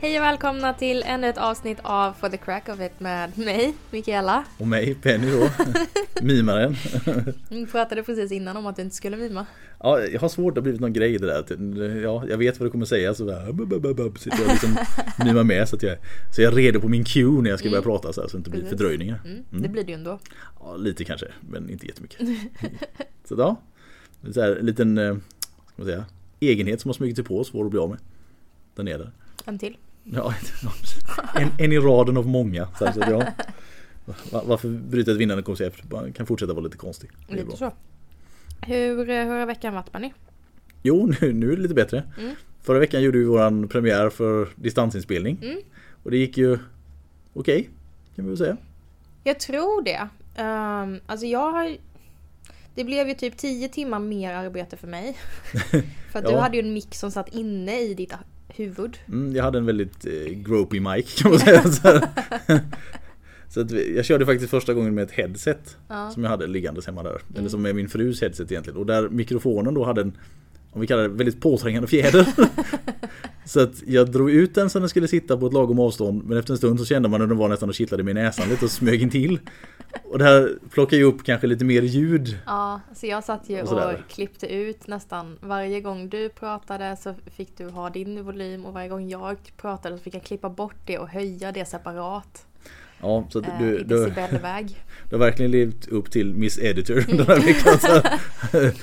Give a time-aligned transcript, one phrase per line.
[0.00, 3.74] Hej och välkomna till ännu ett avsnitt av For the Crack of It med mig,
[3.90, 4.44] Mikaela.
[4.58, 5.48] Och mig, Penny då.
[6.22, 6.74] Mimaren.
[7.50, 9.46] Vi pratade precis innan om att du inte skulle mima.
[9.80, 12.02] Ja, jag har svårt, det har blivit någon grej det där.
[12.02, 13.24] Ja, jag vet vad du kommer säga så
[14.18, 14.76] sitter jag liksom
[15.26, 15.96] mimar med så att jag,
[16.36, 17.90] så jag är redo på min cue när jag ska börja Mm.
[17.92, 18.78] prata så, här, så det inte blir Precis.
[18.78, 19.20] fördröjningar.
[19.24, 19.62] Mm, Mm.
[19.62, 20.18] Det blir det ju ändå.
[20.60, 22.20] Ja, lite kanske, men inte jättemycket.
[23.28, 23.56] Så ja,
[24.32, 26.04] så här, en liten eh, ska man säga,
[26.40, 27.98] egenhet som har smugit sig på oss, svår att bli av med.
[28.74, 29.10] Den är där.
[29.44, 29.76] En till.
[30.12, 30.34] Ja,
[31.34, 32.68] en, en i raden av många.
[32.78, 33.26] Så, så, ja.
[34.32, 35.90] Va- Varför bryta ett vinnande koncept?
[35.90, 37.10] Man kan fortsätta vara lite konstig.
[37.28, 37.72] Lite så.
[38.60, 40.12] Hur, eh, hur har veckan varit Benny?
[40.82, 42.02] Jo, nu, nu är det lite bättre.
[42.18, 42.34] Mm.
[42.62, 45.38] Förra veckan gjorde vi våran premiär för distansinspelning.
[45.42, 45.58] Mm.
[46.02, 46.58] Och det gick ju
[47.34, 47.70] okej,
[48.16, 48.56] kan vi väl säga.
[49.24, 50.08] Jag tror det.
[50.42, 51.76] Um, alltså jag har...
[52.74, 55.16] Det blev ju typ 10 timmar mer arbete för mig.
[56.12, 56.40] för att du Ja.
[56.40, 58.12] hade ju en mick som satt inne i ditt
[58.56, 58.98] huvud.
[59.08, 61.62] Mm, jag hade en väldigt eh, gropey mic kan man säga.
[63.48, 66.10] så att jag körde faktiskt första gången med ett headset Ja.
[66.10, 67.10] som jag hade liggandes hemma där.
[67.10, 67.22] Mm.
[67.38, 68.78] Eller som är min frus headset egentligen.
[68.78, 70.12] Och där mikrofonen då hade en,
[70.76, 72.26] om vi kallar det väldigt påträngande fjäder.
[73.44, 76.24] så att jag drog ut den så den skulle sitta på ett lagom avstånd.
[76.24, 78.14] Men efter en stund så kände man hur den var nästan och kittlade mig i
[78.14, 79.38] näsan lite och smög in till.
[80.04, 82.38] Och det här plockar ju upp kanske lite mer ljud.
[82.46, 87.14] Ja, så jag satt ju Och och, klippte ut nästan varje gång du pratade så
[87.36, 90.76] fick du ha din volym och varje gång jag pratade så fick jag klippa bort
[90.86, 92.45] det och höja det separat.
[93.00, 93.84] Ja, så att Eh, du, I du,
[95.10, 97.78] du har verkligen levt upp till Miss Editor den här veckan.
[97.80, 98.02] Så.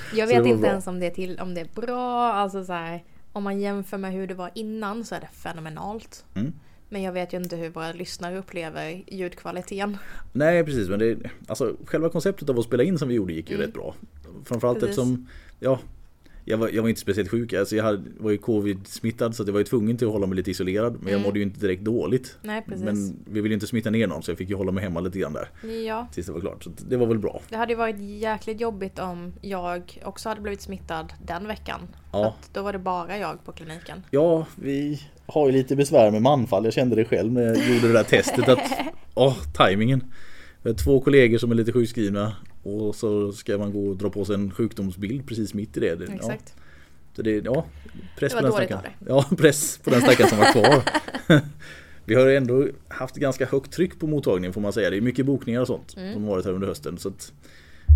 [0.15, 0.69] Jag vet inte bra.
[0.69, 3.97] ens om det är, till, om det är bra, alltså så här, om man jämför
[3.97, 6.25] med hur det var innan så är det fenomenalt.
[6.35, 6.53] Mm.
[6.89, 9.97] Men jag vet ju inte hur våra lyssnare upplever ljudkvaliteten.
[10.33, 13.49] Nej precis men det, alltså, själva konceptet av att spela in som vi gjorde gick
[13.49, 13.65] ju Mm.
[13.67, 13.95] rätt bra.
[14.45, 14.89] Framförallt Precis.
[14.97, 15.27] eftersom
[15.59, 15.79] ja,
[16.45, 17.53] jag, var, jag var inte speciellt sjuk.
[17.53, 20.35] Alltså, jag hade, var ju covid-smittad så jag var ju tvungen till att hålla mig
[20.35, 20.93] lite isolerad.
[20.93, 21.21] Men jag Mm.
[21.23, 22.37] mådde ju inte direkt dåligt.
[22.41, 22.83] Nej precis.
[22.85, 24.99] Men vi ville ju inte smitta ner någon så jag fick ju hålla mig hemma
[24.99, 25.49] lite grann där.
[25.87, 26.63] Ja, Tills det var klart.
[26.63, 27.41] Så det var väl bra.
[27.49, 31.79] det hade ju varit jäkligt jobbigt om jag också hade blivit smittad den veckan.
[32.11, 32.35] Ja.
[32.53, 34.03] då var det bara jag på kliniken.
[34.11, 36.63] Ja, vi har ju lite besvär med manfall.
[36.65, 38.49] Jag kände det själv när jag gjorde det där testet.
[38.49, 38.59] att
[39.15, 40.03] Åh, tajmingen.
[40.61, 42.35] Vi har två kollegor som är lite sjukskrivna.
[42.63, 45.95] Och så ska man gå och dra på sig en sjukdomsbild precis mitt i det.
[45.95, 46.13] det ja.
[46.13, 46.55] Exakt.
[47.15, 47.65] Så det, ja,
[48.17, 48.81] press Det på den stackaren.
[49.07, 50.83] Ja, press på den stackaren som var kvar.
[52.05, 54.89] Vi har ändå haft ganska högt tryck på mottagningen får man säga.
[54.89, 56.13] Det är mycket bokningar och sånt Mm.
[56.13, 56.97] som varit här under hösten.
[56.97, 57.11] Så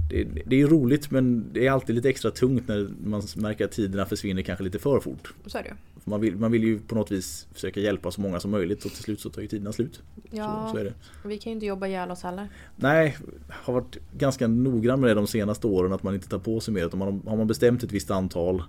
[0.09, 3.71] det, det är roligt men det är alltid lite extra tungt när man märker att
[3.71, 5.33] tiderna försvinner kanske lite för fort.
[5.45, 5.73] Så är det
[6.07, 8.91] Man vill, man vill ju på något vis försöka hjälpa så många som möjligt och
[8.91, 10.01] till slut så tar ju tiderna slut.
[10.31, 10.91] Ja, Så,
[11.21, 12.47] så vi kan ju inte jobba ihjäl oss heller.
[12.75, 13.17] Nej,
[13.49, 16.73] har varit ganska noggrann med det de senaste åren att man inte tar på sig
[16.73, 16.85] mer.
[16.85, 18.63] Utan man, har man bestämt ett visst antal,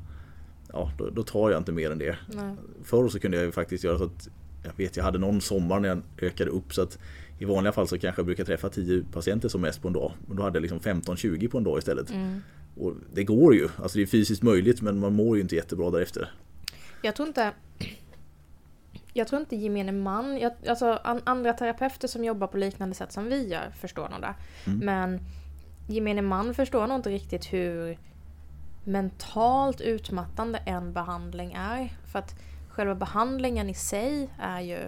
[0.73, 2.17] ja då, då tar jag inte mer än det.
[2.35, 2.55] Nej.
[2.83, 4.29] Förr så kunde jag ju faktiskt göra så att
[4.65, 6.99] jag vet jag hade någon sommar när jag ökade upp så att
[7.39, 10.13] i vanliga fall så kanske jag brukar träffa 10 patienter som mest på en dag.
[10.27, 12.11] Men då hade jag liksom 15-20 på en dag istället.
[12.11, 12.41] Mm.
[12.77, 15.91] Och det går ju, alltså det är fysiskt möjligt men man mår ju inte jättebra
[15.91, 16.31] därefter.
[17.03, 17.53] Jag tror inte...
[19.13, 23.13] Jag tror inte gemene man, jag, alltså an, andra terapeuter som jobbar på liknande sätt
[23.13, 24.35] som vi gör förstår nog det.
[24.67, 24.79] Mm.
[24.79, 25.21] Men
[25.89, 27.99] gemene man förstår nog inte riktigt hur
[28.85, 31.97] mentalt utmattande en behandling är.
[32.13, 32.35] För att
[32.69, 34.79] själva behandlingen i sig är ju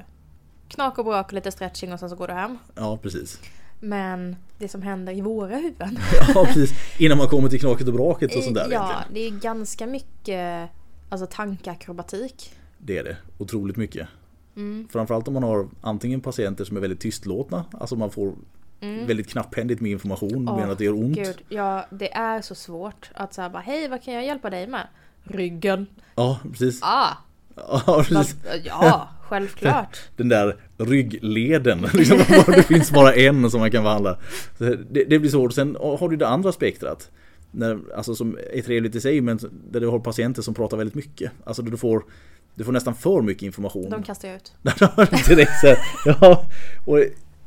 [0.69, 2.59] knak och brak och lite stretching och sen så går du hem.
[2.75, 3.41] Ja precis.
[3.81, 5.99] Men det som händer i våra huvuden.
[6.35, 9.15] Ja precis, innan man kommer till knaket och braket och sånt där ja, egentligen.
[9.15, 10.71] det är ganska mycket
[11.11, 12.53] alltså, tankakrobatik.
[12.79, 14.09] Det är det, otroligt mycket.
[14.57, 14.89] Mm.
[14.93, 18.33] Framförallt om man har antingen patienter som är väldigt tystlåtna, alltså man får
[18.83, 19.07] Mm.
[19.07, 21.17] väldigt knapphändigt med information Åh, medan att det gör ont.
[21.17, 24.67] Gud, ja, det är så svårt att säga bara hej, vad kan jag hjälpa dig
[24.67, 24.87] med?
[25.25, 25.87] Ryggen.
[26.15, 26.83] Ja precis.
[26.83, 27.09] Ah,
[27.57, 28.37] Ja, precis.
[28.65, 29.99] ja, självklart.
[30.17, 34.19] Den där ryggleden, liksom, det finns bara en som man kan behandla.
[35.09, 35.53] Det blir svårt.
[35.53, 37.11] Sen har du det andra spektrat.
[37.51, 39.39] När, alltså som är trevligt i sig men
[39.71, 41.33] där du har patienter som pratar väldigt mycket.
[41.45, 42.05] Alltså du får,
[42.55, 43.91] du får nästan för mycket information.
[43.91, 44.53] De kastar jag ut.
[45.29, 46.45] Direkt så här, ja,
[46.87, 46.99] och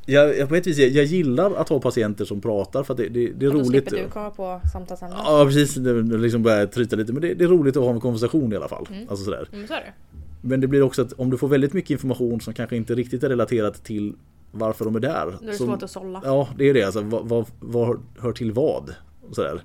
[0.05, 2.97] jag, jag, på ett vis, jag, jag gillar att ha patienter som pratar för att
[2.97, 3.67] det, det, det är Och då roligt.
[3.69, 5.17] slipper du komma på samtalsämnen.
[5.25, 7.99] Ja precis, det liksom börjar tryta lite men det, det är roligt att ha en
[7.99, 8.87] konversation i alla fall.
[8.91, 9.09] Mm.
[9.09, 9.47] Alltså sådär.
[9.53, 9.93] Mm, så är det.
[10.41, 13.23] Men det blir också att om du får väldigt mycket information som kanske inte riktigt
[13.23, 14.13] är relaterat till
[14.51, 15.25] varför de är där.
[15.25, 16.21] Då är det så- svårt att sålla.
[16.25, 18.95] Ja det är det alltså, vad, vad, vad hör till vad?
[19.29, 19.63] Och Sådär.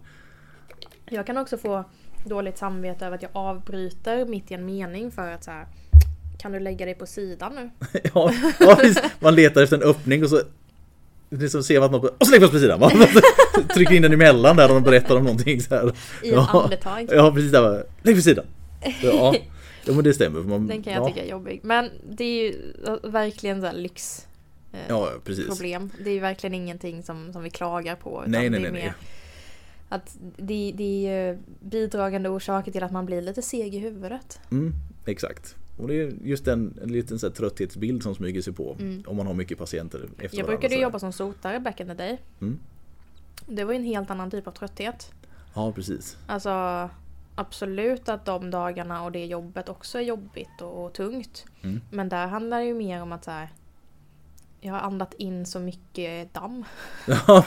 [1.10, 1.84] Jag kan också få
[2.24, 5.66] dåligt samvete över att jag avbryter mitt i en mening för att så här,
[6.38, 7.70] kan du lägga dig på sidan nu?
[8.14, 8.78] Ja, ja
[9.20, 10.40] man letar efter en öppning och så
[11.30, 12.80] Liksom ser att man och så lägger man på sidan.
[12.80, 12.90] Man
[13.74, 15.88] trycker in den emellan där och de berättar om någonting så här.
[16.22, 17.08] I ja, andetag.
[17.12, 18.44] Ja precis där lägg på sidan.
[19.02, 19.34] Ja,
[19.84, 20.40] Ja men det stämmer.
[20.40, 21.60] Man, Den kan jag ja, tycka är jobbig.
[21.62, 22.54] Men det är ju
[23.02, 24.26] verkligen så lyx.
[24.72, 25.46] eh, Ja, precis.
[25.46, 25.90] problem.
[26.04, 28.24] Det är ju verkligen ingenting som, som vi klagar på.
[28.26, 28.92] Nej, nej, nej, nej.
[29.88, 34.40] Att det, det är ju bidragande orsaker till att man blir lite seg i huvudet.
[34.50, 34.72] Mm,
[35.06, 35.56] exakt.
[35.78, 39.02] Och det är just den en liten så trötthetsbild som smyger sig på Mm.
[39.06, 41.86] om man har mycket patienter efter Jag varandra, brukade ju jobba som sotare back in
[41.86, 42.18] the day.
[42.40, 42.58] Mm.
[43.46, 45.12] Det var ju en helt annan typ av trötthet.
[45.54, 46.16] Ja, precis.
[46.26, 46.50] Alltså
[47.34, 51.44] absolut att de dagarna och det jobbet också är jobbigt och, och tungt.
[51.62, 51.80] Mm.
[51.90, 53.48] Men där handlar det ju mer om att så här,
[54.60, 56.64] jag har andat in så mycket damm.
[57.26, 57.44] Ja,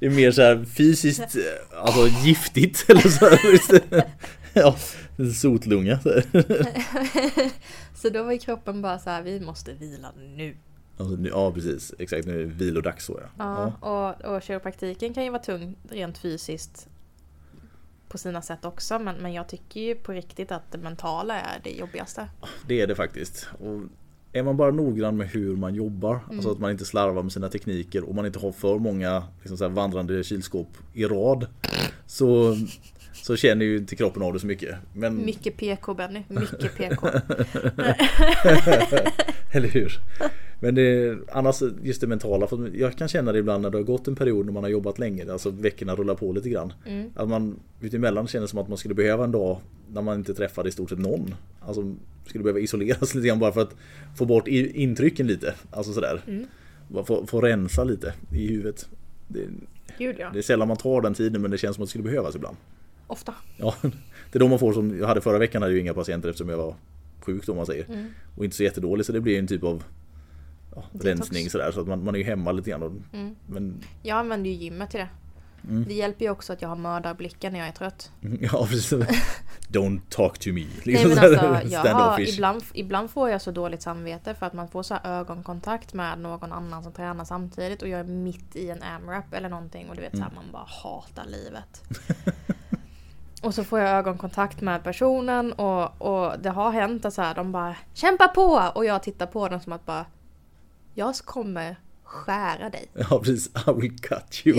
[0.00, 4.04] det, är mer så här fysiskt eh, alltså giftigt eller så här.
[4.52, 4.76] Ja,
[5.34, 6.00] sotlunga.
[7.94, 10.56] så då var ju kroppen bara så här, vi måste vila nu.
[10.98, 11.94] Alltså, nu- ja, precis.
[11.98, 13.72] Exakt, nu är det vilodags så ja.
[13.80, 16.88] Ja, och, och kiropraktiken kan ju vara tung rent fysiskt
[18.08, 18.98] på sina sätt också.
[18.98, 22.28] Men, men jag tycker ju på riktigt att det mentala är det jobbigaste.
[22.66, 23.48] Det är det faktiskt.
[23.58, 23.80] Och
[24.36, 27.48] är man bara noggrann med hur man jobbar, alltså att man inte slarvar med sina
[27.48, 31.46] tekniker och man inte har för många liksom så vandrande kylskåp i rad
[32.06, 32.56] så,
[33.12, 34.74] så känner ju inte kroppen av det så mycket.
[34.94, 37.06] Men, Mycket PK Benny, mycket PK.
[39.50, 40.00] Eller hur?
[40.60, 43.82] Men det, annars just det mentala, för jag kan känna det ibland när det har
[43.82, 46.72] gått en period när man har jobbat länge, alltså veckorna rullar på lite grann.
[46.86, 47.10] Mm.
[47.14, 49.58] Att man utemellan känner som att man skulle behöva en dag
[49.92, 51.34] när man inte träffade i stort sett någon.
[51.60, 51.94] Alltså
[52.26, 53.74] skulle behöva isoleras lite grann bara för att
[54.16, 55.54] få bort intrycken lite.
[55.70, 56.22] Alltså sådär.
[56.26, 56.46] Mm.
[57.04, 58.88] Få, få rensa lite i huvudet.
[59.28, 59.40] Det,
[59.98, 61.90] Gud ja, det är sällan man tar den tiden men det känns som att det
[61.90, 62.56] skulle behövas ibland.
[63.06, 63.34] ofta.
[63.56, 63.74] Ja,
[64.32, 66.48] det är då man får som jag hade förra veckan hade ju inga patienter eftersom
[66.48, 66.74] jag var
[67.20, 67.84] sjuk då om man säger.
[67.88, 68.06] Mm.
[68.36, 69.84] Och inte så jättedålig så det blir en typ av
[70.76, 72.82] ja, rensning sådär så att man, man är ju hemma lite grann.
[72.82, 73.36] Och, Mm.
[73.46, 75.08] Men Jag använder ju gymmet till det.
[75.70, 75.84] Mm.
[75.88, 78.10] Det hjälper ju också att jag har mördarblickar när jag är trött.
[78.40, 78.92] ja precis.
[79.68, 80.52] Don't talk to me.
[80.54, 84.46] Nej Liksom men här, alltså, jag har, ibland, ibland får jag så dåligt samvete för
[84.46, 88.56] att man får så ögonkontakt med någon annan som tränar samtidigt och jag är mitt
[88.56, 90.34] i en AMRAP eller någonting och du vet så här, Mm.
[90.44, 91.82] man bara hatar livet.
[93.42, 97.34] och så får jag ögonkontakt med personen och, och det har hänt att så här,
[97.34, 98.70] de bara Kämpa på!
[98.74, 100.06] Och jag tittar på dem som att bara
[100.98, 102.86] Jag kommer skära dig.
[103.10, 104.58] Ja precis, I will cut you.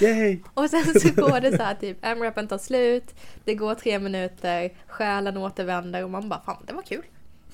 [0.00, 0.38] Yay!
[0.54, 3.04] Och sen så går det så här typ, AMRAPen tar slut,
[3.44, 7.02] det går tre minuter, själen återvänder och man bara fan det var kul.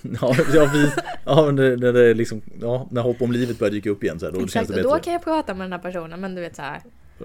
[0.21, 0.95] Ja, ja, precis.
[1.25, 4.27] ja men det, det, liksom, ja, när hopp om livet börjar dyka upp igen så
[4.27, 5.05] här, då känns Exakt, det och då bättre.
[5.05, 6.81] kan jag prata med den här personen men du vet så här.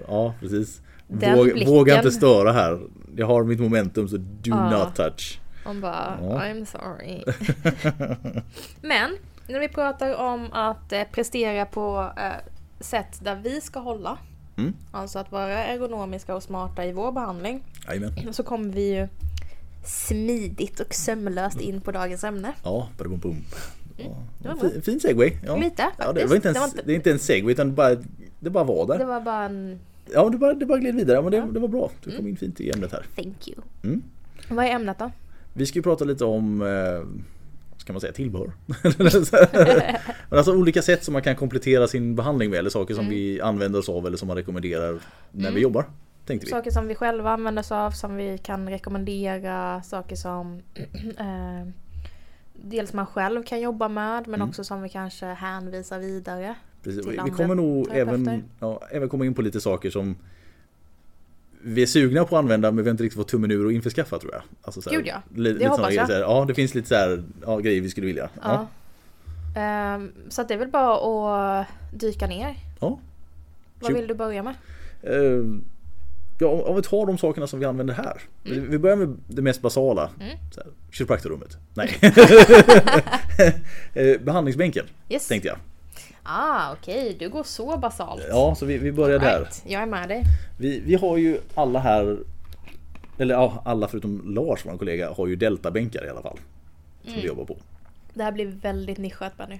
[0.08, 0.80] Ja precis.
[1.06, 1.72] Våga, blicken.
[1.72, 2.80] våga inte störa här.
[3.16, 4.70] Jag har mitt momentum så do Ja.
[4.84, 5.40] not touch.
[5.64, 6.40] Man bara Ja.
[6.42, 7.22] I'm sorry.
[8.80, 9.16] men
[9.48, 12.32] när vi pratar om att eh, prestera på eh,
[12.80, 14.18] sätt där vi ska hålla.
[14.56, 14.72] Mm.
[14.92, 17.64] Alltså att vara ergonomiska och smarta i vår behandling.
[17.88, 18.32] Jajamän.
[18.34, 19.08] Så kommer vi ju
[19.84, 22.52] smidigt och sömlöst in på dagens ämne.
[22.64, 23.36] Ja, bum bum.
[24.44, 24.58] Mm.
[24.58, 25.32] fin, fin segway.
[25.46, 25.56] Ja.
[25.56, 26.28] Lite, Ja, det, faktiskt.
[26.28, 27.96] var inte en, Det var inte- det är inte en segway utan det bara,
[28.40, 28.98] det bara var där.
[28.98, 29.80] Det var bara en
[30.14, 31.22] Ja, det bara, det bara gled vidare.
[31.22, 31.90] Men det, det var bra.
[32.04, 32.18] Du Mm.
[32.22, 33.06] kom in fint i ämnet här.
[33.16, 33.58] thank you.
[33.84, 34.02] Mm.
[34.48, 35.10] Vad är ämnet då?
[35.54, 37.06] Vi ska ju prata lite om, eh,
[37.78, 38.52] ska man säga, tillbehör.
[40.28, 43.14] Men alltså olika sätt som man kan komplettera sin behandling med eller saker som Mm.
[43.14, 44.98] vi använder oss av eller som man rekommenderar
[45.30, 45.84] när vi jobbar.
[46.26, 46.50] Tänkte vi.
[46.50, 50.60] Saker som vi själva använder oss av, som vi kan rekommendera, saker som
[51.18, 51.68] eh,
[52.54, 54.48] dels man själv kan jobba med men Mm.
[54.48, 56.54] också som vi kanske hänvisar vidare.
[56.82, 57.02] Precis.
[57.06, 60.16] till Vi, kommer nog även, ja, även komma in på lite saker som
[61.64, 63.72] vi är sugna på att använda men vi har inte riktigt fått tummen ur och
[63.72, 64.42] införskaffa tror jag.
[64.62, 65.22] Alltså, så här, Gud, ja.
[65.28, 66.06] Det lite hoppas grejer, jag.
[66.14, 68.28] här, Ja det finns lite så här, ja, grejer vi skulle vilja.
[68.42, 68.66] Ja.
[69.54, 69.60] Ja.
[69.60, 72.56] Ehm, så att det är väl bara att dyka ner.
[72.80, 72.98] Ja.
[73.80, 74.54] Vad vill du börja med?
[75.02, 75.44] Eh,
[76.38, 78.20] ja, om vi tar de sakerna som vi använder här.
[78.42, 80.10] Vi- Vi börjar med det mest basala.
[80.20, 80.36] Mm.
[80.90, 81.56] Kiropraktorrummet.
[81.74, 81.98] Nej.
[83.94, 85.28] Eh, Behandlingsbänken Yes.
[85.28, 85.56] tänkte jag.
[86.22, 88.22] Ah, okej, du går så basalt.
[88.28, 89.38] Ja, så vi, vi börjar där.
[89.40, 90.22] Right, jag är med dig.
[90.58, 92.18] Vi, vi har ju alla här,
[93.18, 96.38] eller ja, alla förutom Lars, vår kollega, har ju deltabänkar i alla fall.
[97.02, 97.20] Som Mm.
[97.22, 97.56] vi jobbar på.
[98.14, 99.58] Det här blir väldigt nischat bara nu.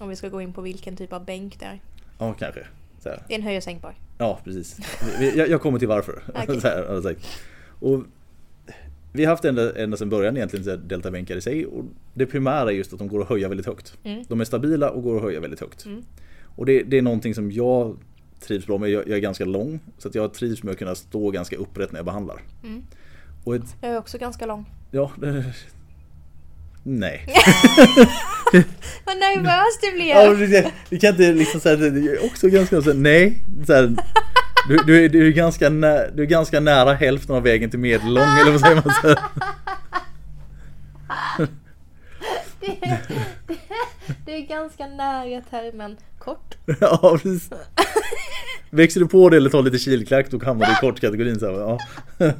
[0.00, 1.80] Om vi ska gå in på vilken typ av bänk det är.
[2.18, 2.66] Ja, kanske.
[3.02, 3.94] Det är en höj och sänkbar.
[4.18, 4.78] Ja, precis.
[5.36, 6.22] Jag, jag kommer till varför.
[7.02, 7.16] Så här.
[7.80, 8.02] Och
[9.16, 11.66] vi har haft ända, ända sedan början egentligen deltabänkar i sig.
[11.66, 13.94] Och det primära är just att de går att höja väldigt högt.
[14.04, 14.24] Mm.
[14.28, 15.84] De är stabila och går att höja väldigt högt.
[15.84, 16.02] Mm.
[16.56, 17.96] Och det, det är någonting som jag
[18.40, 18.90] trivs bra med.
[18.90, 19.80] Jag, jag är ganska lång.
[19.98, 22.40] Så att jag trivs med att kunna stå ganska upprätt när jag behandlar.
[22.64, 22.82] Mm.
[23.44, 24.64] Och ett, Jag är också ganska lång.
[24.90, 25.44] ja, det,
[26.82, 27.26] nej.
[29.04, 30.06] Vad nervös du blev!
[30.06, 33.44] Ja, det, det kan inte liksom säga det är också ganska så nej.
[33.66, 33.96] Så här,
[34.68, 37.78] Du, du, är, du, är ganska nä, du är ganska nära hälften av vägen till
[37.78, 38.94] medellång eller vad säger man?
[39.02, 39.14] Så.
[42.60, 42.98] Det är,
[44.26, 46.54] det är ganska nära termen kort.
[46.80, 47.50] Ja, precis.
[48.70, 51.40] Växer du på det eller tar lite kilklack då hamnar du i kortkategorin.
[51.40, 51.78] Så här, ja.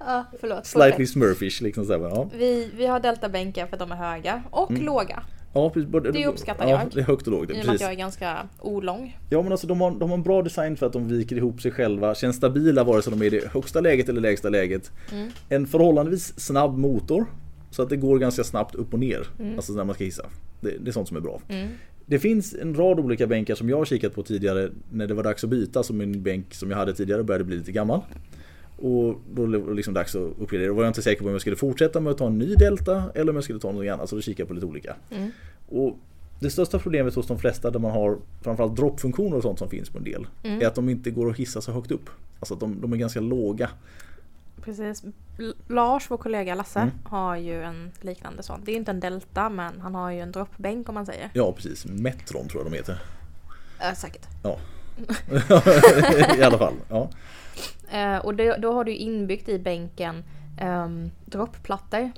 [0.00, 0.66] Ja, förlåt.
[0.66, 1.84] Slightly smurfish liksom.
[1.84, 2.30] Så här, ja.
[2.34, 5.22] Vi, vi har deltabänkar för att de är höga och låga.
[5.52, 5.90] Ja, precis.
[5.90, 6.92] Både- Det uppskattar ja, jag.
[6.94, 7.50] Det är högt och lågt.
[7.50, 9.18] I och med att jag är ganska olång.
[9.30, 11.62] Ja men alltså de har, de har en bra design för att de viker ihop
[11.62, 14.92] sig själva, känns stabila vare sig de är i det högsta läget eller lägsta läget.
[15.12, 15.28] Mm.
[15.48, 17.26] En förhållandevis snabb motor.
[17.70, 19.26] Så att det går ganska snabbt upp och ner.
[19.38, 19.56] Mm.
[19.56, 20.26] Alltså när man ska hissa.
[20.60, 21.40] Det, det är sånt som är bra.
[22.06, 25.22] Det finns en rad olika bänkar som jag har kikat på tidigare när det var
[25.22, 25.82] dags att byta.
[25.82, 28.00] Så min bänk som jag hade tidigare började bli lite gammal.
[28.78, 30.68] Och då var det liksom dags att uppgradera.
[30.68, 32.54] Då var jag inte säker på om jag skulle fortsätta med att ta en ny
[32.54, 34.08] Delta eller om jag skulle ta något annat.
[34.08, 34.96] Så då kikade jag på lite olika.
[35.10, 35.30] Mm.
[35.68, 35.96] Och
[36.40, 39.90] det största problemet hos de flesta där man har framförallt droppfunktioner och sånt som finns
[39.90, 40.60] på en del Mm.
[40.62, 42.10] är att de inte går att hissa så högt upp.
[42.40, 43.70] Alltså att de, de är ganska låga.
[44.64, 45.02] Precis.
[45.68, 46.90] Lars, vår kollega Lasse, Mm.
[47.04, 48.60] har ju en liknande sån.
[48.64, 51.30] Det är inte en Delta men han har ju en droppbänk om man säger.
[51.32, 52.98] Ja precis, Metron tror jag de heter.
[53.80, 54.26] Äh, säkert.
[54.42, 54.58] Ja.
[56.38, 56.74] I alla fall.
[56.88, 57.10] Ja.
[57.90, 60.24] Eh, och det, då har du inbyggt i bänken
[60.62, 62.12] um, droppplattor.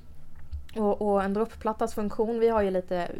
[0.76, 3.11] Och, och en droppplattas funktion, vi har ju lite...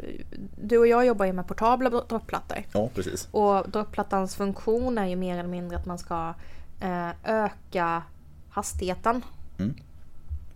[0.61, 2.57] Du och jag jobbar ju med portabla droppplattor.
[2.73, 3.27] ja, precis.
[3.31, 6.33] Och droppplattans funktion är ju mer eller mindre att man ska
[6.81, 8.03] eh, öka
[8.49, 9.21] hastigheten.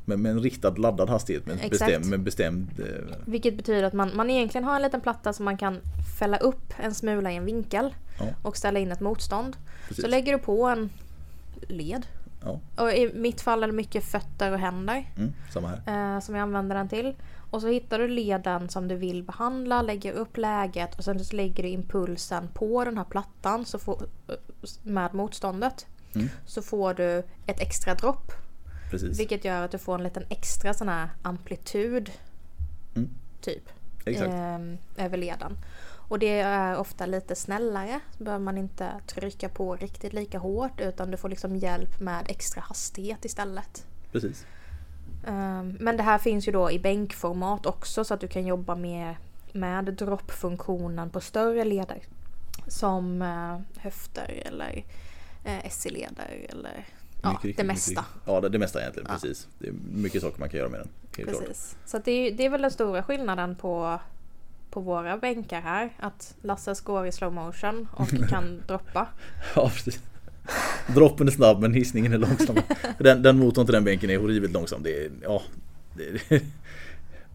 [0.06, 4.12] Men med en riktad laddad hastighet med bestämd, med bestämd eh, Vilket betyder att man,
[4.16, 5.80] man egentligen har en liten platta som man kan
[6.20, 8.26] fälla upp en smula i en vinkel Ja.
[8.42, 9.58] och ställa in ett motstånd.
[9.88, 10.04] Precis.
[10.04, 10.90] Så lägger du på en
[11.68, 12.06] led.
[12.44, 16.16] Ja, Och i mitt fall är det mycket fötter och händer mm, samma här.
[16.16, 17.16] eh, som jag använder den till.
[17.52, 21.36] Och så hittar du leden som du vill behandla, lägger upp läget och sen så
[21.36, 24.08] lägger du impulsen på den här plattan så får,
[24.84, 25.86] med motståndet.
[26.16, 26.30] Mm.
[26.46, 28.32] Så får du ett extra dropp.
[28.92, 29.20] Precis.
[29.20, 32.12] Vilket gör att du får en liten extra sån här amplitud.
[32.96, 33.10] Mm.
[33.42, 33.70] Typ.
[34.06, 35.58] Ehm, över leden.
[36.08, 38.00] Och det är ofta lite snällare.
[38.18, 42.26] Så behöver man inte trycka på riktigt lika hårt utan du får liksom hjälp med
[42.28, 43.86] extra hastighet istället.
[44.12, 44.46] Precis.
[45.28, 48.76] Ehm, men det här finns ju då i bänkformat också så att du kan jobba
[48.76, 49.16] med,
[49.52, 52.00] med droppfunktionen på större leder.
[52.68, 54.84] Som eh, höfter eller
[55.46, 56.86] eh, SE-leder eller
[57.22, 58.02] ja, Mycket det mycket mesta.
[58.02, 58.08] riktigt.
[58.26, 59.08] Ja, det, det mesta egentligen.
[59.10, 59.14] Ja.
[59.14, 59.48] Precis.
[59.60, 60.90] Det är mycket saker man kan göra med den.
[61.18, 61.46] Helt klart.
[61.46, 61.76] Precis.
[61.86, 64.00] Så det, är, det är väl den stora skillnaden på,
[64.76, 65.90] på våra bänkar här.
[66.00, 69.08] Att Lasses går i slow motion och kan droppa.
[69.56, 70.00] Ja, precis.
[70.96, 72.56] Droppen är snabb men hissningen är långsam.
[73.00, 74.84] Den, den motorn till den bänken är horribelt långsam.
[74.84, 75.42] Det är, ja,
[75.98, 76.30] det,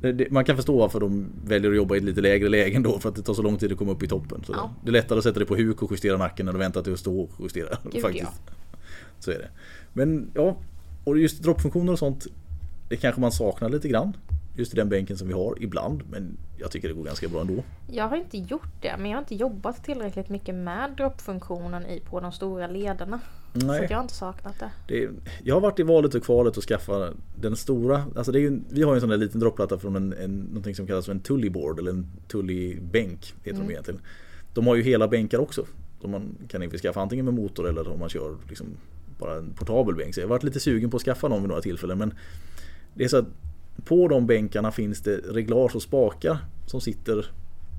[0.01, 2.99] det, det, man kan förstå varför de väljer att jobba i lite lägre lägen då
[2.99, 4.45] för att det tar så lång tid att komma upp i toppen.
[4.47, 4.75] Så Ja.
[4.85, 6.93] Det är lättare att sätta det på huk och justera nacken än att vänta till
[6.93, 7.79] att stå och justera.
[7.93, 8.41] Gud, faktiskt.
[9.19, 9.49] Så är det.
[9.93, 10.57] Men ja,
[11.05, 12.27] och just droppfunktioner och sånt
[12.89, 14.17] Det kanske man saknar lite grann.
[14.55, 16.03] Just i den bänken som vi har ibland.
[16.11, 17.63] Men jag tycker det går ganska bra ändå.
[17.87, 22.01] Jag har inte gjort det, men jag har inte jobbat tillräckligt mycket med droppfunktionen i
[22.01, 23.21] på de stora lederna.
[23.55, 23.85] Så Nej.
[23.85, 24.71] att jag har inte saknat det.
[24.89, 25.11] Det är,
[25.43, 28.05] jag har varit i valet och kvalet att skaffa den stora.
[28.17, 30.37] Alltså det är ju, vi har ju en sån där liten droppplatta från en, en,
[30.41, 33.35] någonting som kallas för en tullyboard eller en tullybänk.
[33.45, 34.01] Heter de egentligen.
[34.55, 35.67] De har ju hela bänkar också.
[36.01, 38.67] Som man kan införskaffa antingen med motor eller om man kör liksom
[39.19, 40.15] bara en portabel bänk.
[40.15, 41.99] Så jag har varit lite sugen på att skaffa någon vid några tillfällen.
[41.99, 42.15] Men
[42.95, 43.27] det är så att
[43.85, 47.27] på de bänkarna finns det reglage och spakar som sitter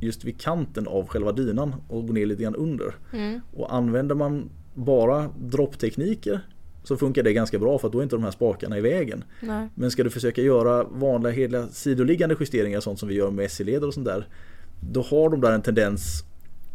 [0.02, 2.96] just vid kanten av själva dynan och går ner lite grann under.
[3.54, 6.40] Och använder man bara dropptekniker
[6.84, 9.24] så funkar det ganska bra för att då är inte de här spakarna i vägen.
[9.42, 9.68] Nej.
[9.76, 13.88] Men ska du försöka göra vanliga hela sidoliggande justeringar sånt som vi gör med SE-leder
[13.88, 14.28] och sånt där.
[14.92, 16.24] Då har de där en tendens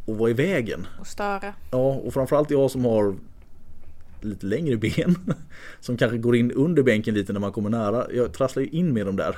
[0.06, 0.86] att vara i vägen.
[1.00, 1.54] Och störa.
[1.70, 3.14] Ja, och framförallt jag som har
[4.26, 5.16] lite längre ben.
[5.80, 8.06] Som kanske går in under bänken lite när man kommer nära.
[8.12, 9.36] Jag trasslar ju in med dem där.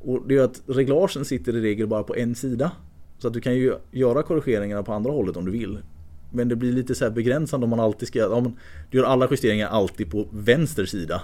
[0.00, 2.72] Och det gör att reglagen sitter i regel bara på en sida.
[3.18, 5.78] Så att du kan ju göra korrigeringarna på andra hållet om du vill.
[6.32, 8.40] Men det blir lite så här begränsande om man alltid ska...
[8.42, 8.56] Men
[8.90, 11.22] du gör alla justeringar alltid på vänster sida.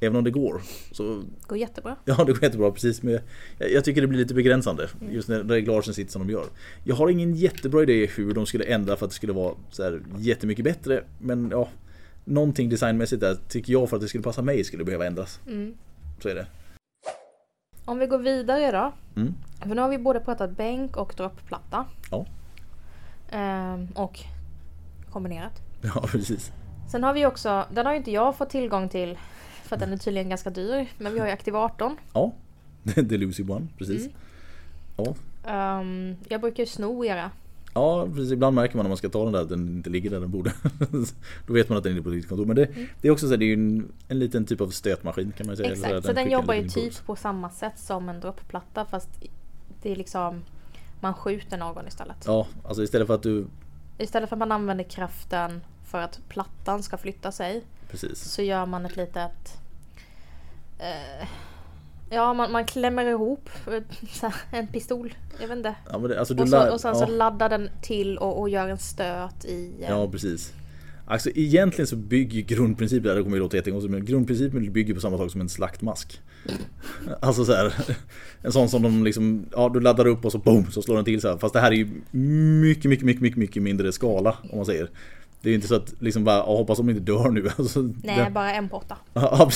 [0.00, 0.62] Även om det går.
[0.92, 1.96] Så Går jättebra.
[2.04, 3.18] Ja det går jättebra precis men
[3.58, 6.44] jag, jag tycker det blir lite begränsande just när reglagen sitter som de gör.
[6.84, 9.82] Jag har ingen jättebra idé hur de skulle ändra för att det skulle vara så
[9.82, 11.68] här jättemycket bättre men ja
[12.28, 15.40] Någonting designmässigt där tycker jag för att det skulle passa mig skulle behöva ändras.
[16.22, 16.46] Så är det.
[17.84, 18.92] Om vi går vidare då.
[19.20, 19.34] Mm.
[19.60, 21.84] För nu har vi både pratat bänk och droppplatta.
[22.10, 22.26] Ja.
[23.30, 24.20] Ehm, och
[25.10, 25.52] kombinerat.
[25.94, 26.52] Ja precis.
[26.90, 29.18] Sen har vi också, den har ju inte jag fått tillgång till
[29.62, 30.86] för att den är tydligen ganska dyr.
[30.98, 31.96] Men vi har ju aktivatorn.
[32.12, 32.32] Ja.
[32.94, 34.08] The Lucy One precis.
[34.96, 35.14] Ja.
[35.46, 37.30] Ehm, jag brukar ju sno era.
[37.76, 38.32] Ja, precis.
[38.32, 40.30] Ibland märker man när man ska ta den där att den inte ligger där den
[40.30, 40.52] borde.
[41.46, 42.46] Då vet man att den är på ditt kontor.
[42.46, 42.86] Men det, mm.
[43.00, 45.56] det är också så här, det är en, en liten typ av stötmaskin kan man
[45.56, 45.72] säga.
[45.72, 49.08] Exakt, så, så den, jobbar ju typ på samma sätt som en droppplatta fast
[49.82, 50.42] det är liksom
[51.00, 52.24] man skjuter någon istället.
[52.26, 53.46] Ja, alltså istället för att du...
[53.98, 57.64] Istället för att man använder kraften för att plattan ska flytta sig.
[57.90, 58.18] Precis.
[58.18, 59.58] Så gör man ett litet...
[60.78, 61.28] Eh,
[62.10, 63.50] Ja, man, man klämmer ihop
[64.50, 65.14] en pistol.
[65.40, 65.74] Jag vet inte.
[65.92, 67.06] Ja, det, alltså, och, så, och sen ja.
[67.06, 69.72] så laddar den till och, och gör en stöt i...
[69.80, 69.90] Eh...
[69.90, 70.52] Ja, precis.
[71.08, 75.18] Alltså egentligen så bygger grundprincipen, det kommer ju låta jättekonstigt, men grundprincipen bygger på samma
[75.18, 76.20] sak som en slaktmask.
[77.20, 77.74] Alltså så här,
[78.42, 81.04] En sån som de liksom, ja du laddar upp och så boom så slår den
[81.04, 81.38] till så här.
[81.38, 81.88] Fast det här är ju
[82.60, 84.90] mycket, mycket, mycket, mycket, mycket mindre skala om man säger.
[85.46, 87.50] Det är inte så att liksom bara, hoppas de inte dör nu.
[87.58, 88.30] Alltså, Nej, det...
[88.30, 88.96] bara en på åtta.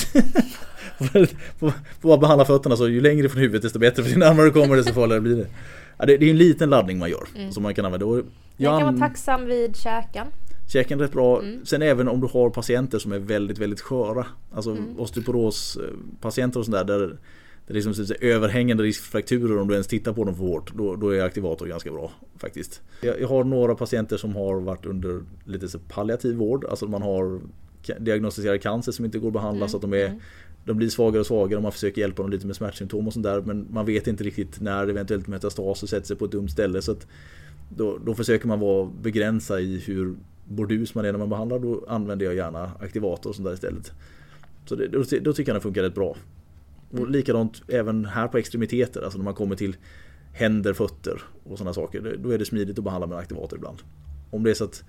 [1.59, 4.03] Får bara behandla fötterna så ju längre från huvudet desto bättre.
[4.03, 5.47] För ju närmare du kommer desto farligare blir det.
[5.97, 7.27] Ja, det, det är en liten laddning man gör.
[7.35, 7.51] Mm.
[7.51, 8.05] Som man kan använda.
[8.05, 8.25] Jag,
[8.57, 10.27] jag kan vara tacksam vid käken.
[10.67, 11.41] Käken är rätt bra.
[11.41, 11.65] Mm.
[11.65, 14.25] Sen även om du har patienter som är väldigt, väldigt sköra.
[14.53, 14.99] Alltså mm.
[14.99, 16.83] osteoporospatienter och sådär.
[16.83, 17.17] Där
[17.67, 20.73] det är liksom överhängande risk för frakturer om du ens tittar på dem för hårt.
[20.75, 22.81] Då, då är aktivator ganska bra faktiskt.
[23.01, 26.65] Jag, jag, har några patienter som har varit under lite så palliativ vård.
[26.65, 27.41] Alltså man har
[27.99, 29.69] diagnostiserad cancer som inte går att behandla mm.
[29.69, 30.19] så att de är mm.
[30.65, 33.23] de blir svagare och svagare och man försöker hjälpa dem lite med smärtsymptom och sånt
[33.23, 33.41] där.
[33.41, 36.81] Men man vet inte riktigt när eventuellt metastaser sätter sig på ett dumt ställe.
[36.81, 36.95] Så
[37.69, 40.15] då, då, försöker man vara begränsa i hur
[40.45, 41.59] bordus man är när man behandlar.
[41.59, 43.91] Då använder jag gärna aktivator och sånt där istället.
[44.65, 46.15] Så det, då, då tycker jag det funkar rätt bra.
[46.91, 49.75] Och likadant även här på extremiteter, alltså när man kommer till
[50.33, 52.17] händer, fötter och sådana saker.
[52.19, 53.77] Då är det smidigt att behandla med aktivator ibland.
[54.31, 54.83] Om det är så att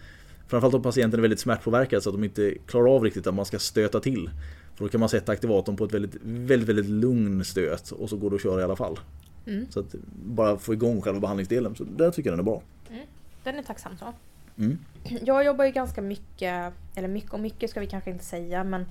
[0.53, 3.45] Framförallt om patienten är väldigt smärtpåverkad så att de inte klarar av riktigt att man
[3.45, 4.31] ska stöta till.
[4.75, 8.17] För då kan man sätta aktivatorn på ett väldigt, väldigt, väldigt lugn stöt och så
[8.17, 8.99] går det att köra i alla fall.
[9.47, 9.67] Mm.
[9.71, 11.77] Så att bara få igång själva behandlingsdelen.
[11.77, 12.63] Så där tycker jag den är bra.
[12.91, 13.07] Mm.
[13.45, 14.13] Den är tacksam så.
[14.59, 14.79] Mm.
[15.23, 18.87] Jag jobbar ju ganska mycket, eller mycket och mycket ska vi kanske inte säga men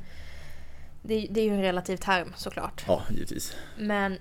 [1.01, 2.83] det, det är ju en relativ term såklart.
[2.87, 3.55] Ja, givetvis.
[3.77, 4.17] Men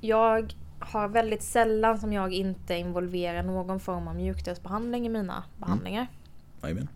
[0.00, 5.44] jag har väldigt sällan som jag inte involverar någon form av mjukdelsbehandling i mina mm.
[5.56, 6.06] behandlingar.
[6.62, 6.88] Jajamän.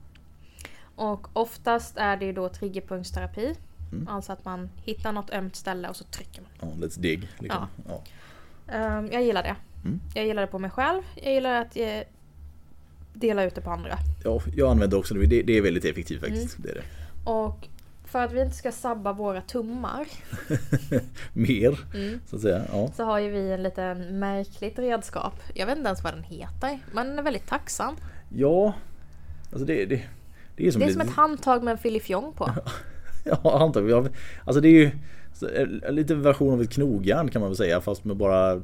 [0.97, 3.55] Och oftast är det ju då triggerpunktsterapi.
[3.93, 4.09] Mm.
[4.09, 6.51] Alltså att man hittar något ömt ställe och så trycker man.
[6.61, 7.29] Ja, let's dig.
[7.39, 7.67] Liksom.
[7.89, 8.03] Ja.
[8.67, 8.99] ja.
[8.99, 9.57] Um, jag gillar det.
[9.85, 10.01] Mm.
[10.15, 11.03] Jag gillar det på mig själv.
[11.23, 12.01] Jag gillar att eh,
[13.13, 13.99] dela ut det på andra.
[14.25, 15.43] Ja, jag använder också det.
[15.43, 16.59] Det är väldigt effektivt faktiskt.
[16.59, 16.67] Mm.
[16.67, 17.31] Det är det.
[17.31, 17.69] Och
[18.15, 20.07] för att vi inte ska sabba våra tummar.
[21.33, 22.21] Mer, mm.
[22.27, 22.63] så att säga.
[22.73, 22.91] Ja.
[22.97, 25.35] Så har ju vi en liten märkligt redskap.
[25.55, 26.79] Jag vet inte ens vad den heter.
[26.93, 27.97] Men den är väldigt tacksam.
[28.29, 28.73] Ja,
[29.53, 30.03] alltså det, det,
[30.57, 32.51] det är som, det är som ett handtag med en filifjong på.
[33.25, 34.09] ja, handtag.
[34.45, 34.91] Alltså det är ju
[35.91, 37.81] lite version av ett knogjärn kan man väl säga.
[37.81, 38.61] Fast med bara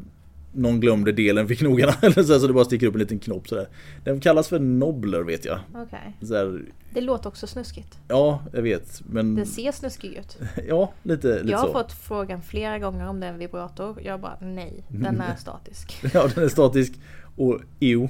[0.53, 1.93] någon glömde delen för knogarna.
[2.03, 3.69] Eller så, så det bara sticker upp en liten knopp sådär.
[4.05, 5.59] Den kallas för Nobler vet jag.
[5.75, 6.61] Okay.
[6.93, 7.99] Det låter också snuskigt.
[8.09, 9.03] Ja, jag vet.
[9.07, 9.35] Men...
[9.35, 10.39] Den ser snuskig ut.
[10.69, 11.73] ja, lite, lite Jag har så.
[11.73, 13.99] fått frågan flera gånger om det är en vibrator.
[14.05, 16.01] Jag bara nej, den är statisk.
[16.15, 16.93] ja, den är statisk.
[17.37, 18.09] Och jo.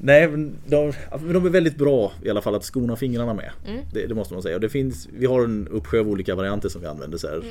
[0.00, 3.50] Nej men de, de, är väldigt bra i alla fall att skona fingrarna med.
[3.66, 3.80] Mm.
[3.92, 4.54] Det, det, måste man säga.
[4.54, 7.18] Och det finns, vi har en uppsjö av olika varianter som vi använder.
[7.18, 7.44] Så, mm.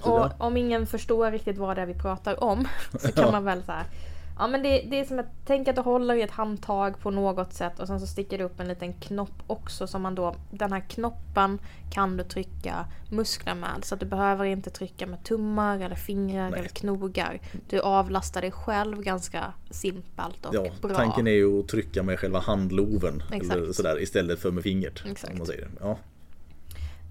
[0.00, 3.62] Och om ingen förstår riktigt vad det är vi pratar om så kan man väl
[3.62, 3.84] så här,
[4.40, 7.10] Ja men det, det är som att, tänk att du håller i ett handtag på
[7.10, 10.34] något sätt och sen så sticker det upp en liten knopp också som man då,
[10.50, 11.58] den här knoppen
[11.92, 13.84] kan du trycka muskler med.
[13.84, 16.58] Så att du behöver inte trycka med tummar eller fingrar Nej.
[16.58, 17.40] eller knogar.
[17.68, 20.94] Du avlastar dig själv ganska simpelt och ja, bra.
[20.94, 25.02] Tanken är ju att trycka med själva handloven eller sådär, istället för med fingret.
[25.06, 25.32] Exakt.
[25.32, 25.68] Om man säger.
[25.80, 25.98] Ja.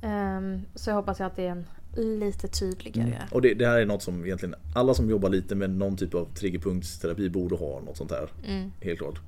[0.02, 1.66] Um, så jag hoppas att det är en
[1.96, 3.16] lite tydligare.
[3.16, 3.28] Mm.
[3.32, 6.14] Och det, det, här är något som egentligen alla som jobbar lite med någon typ
[6.14, 8.30] av triggerpunktsterapi borde ha något sånt här.
[8.48, 8.72] Mm.
[8.82, 9.20] Helt klart.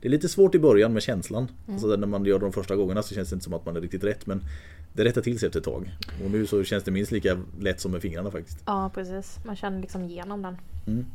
[0.00, 1.42] Det är lite svårt i början med känslan.
[1.42, 1.74] Mm.
[1.74, 3.76] Alltså när man gör det de första gångerna så känns det inte som att man
[3.76, 4.44] är riktigt rätt men
[4.92, 5.90] det rättar till sig efter ett tag.
[6.24, 8.62] Och nu så känns det minst lika lätt som med fingrarna faktiskt.
[8.66, 10.56] Ja precis, man känner liksom igenom den.
[10.86, 11.06] Mm.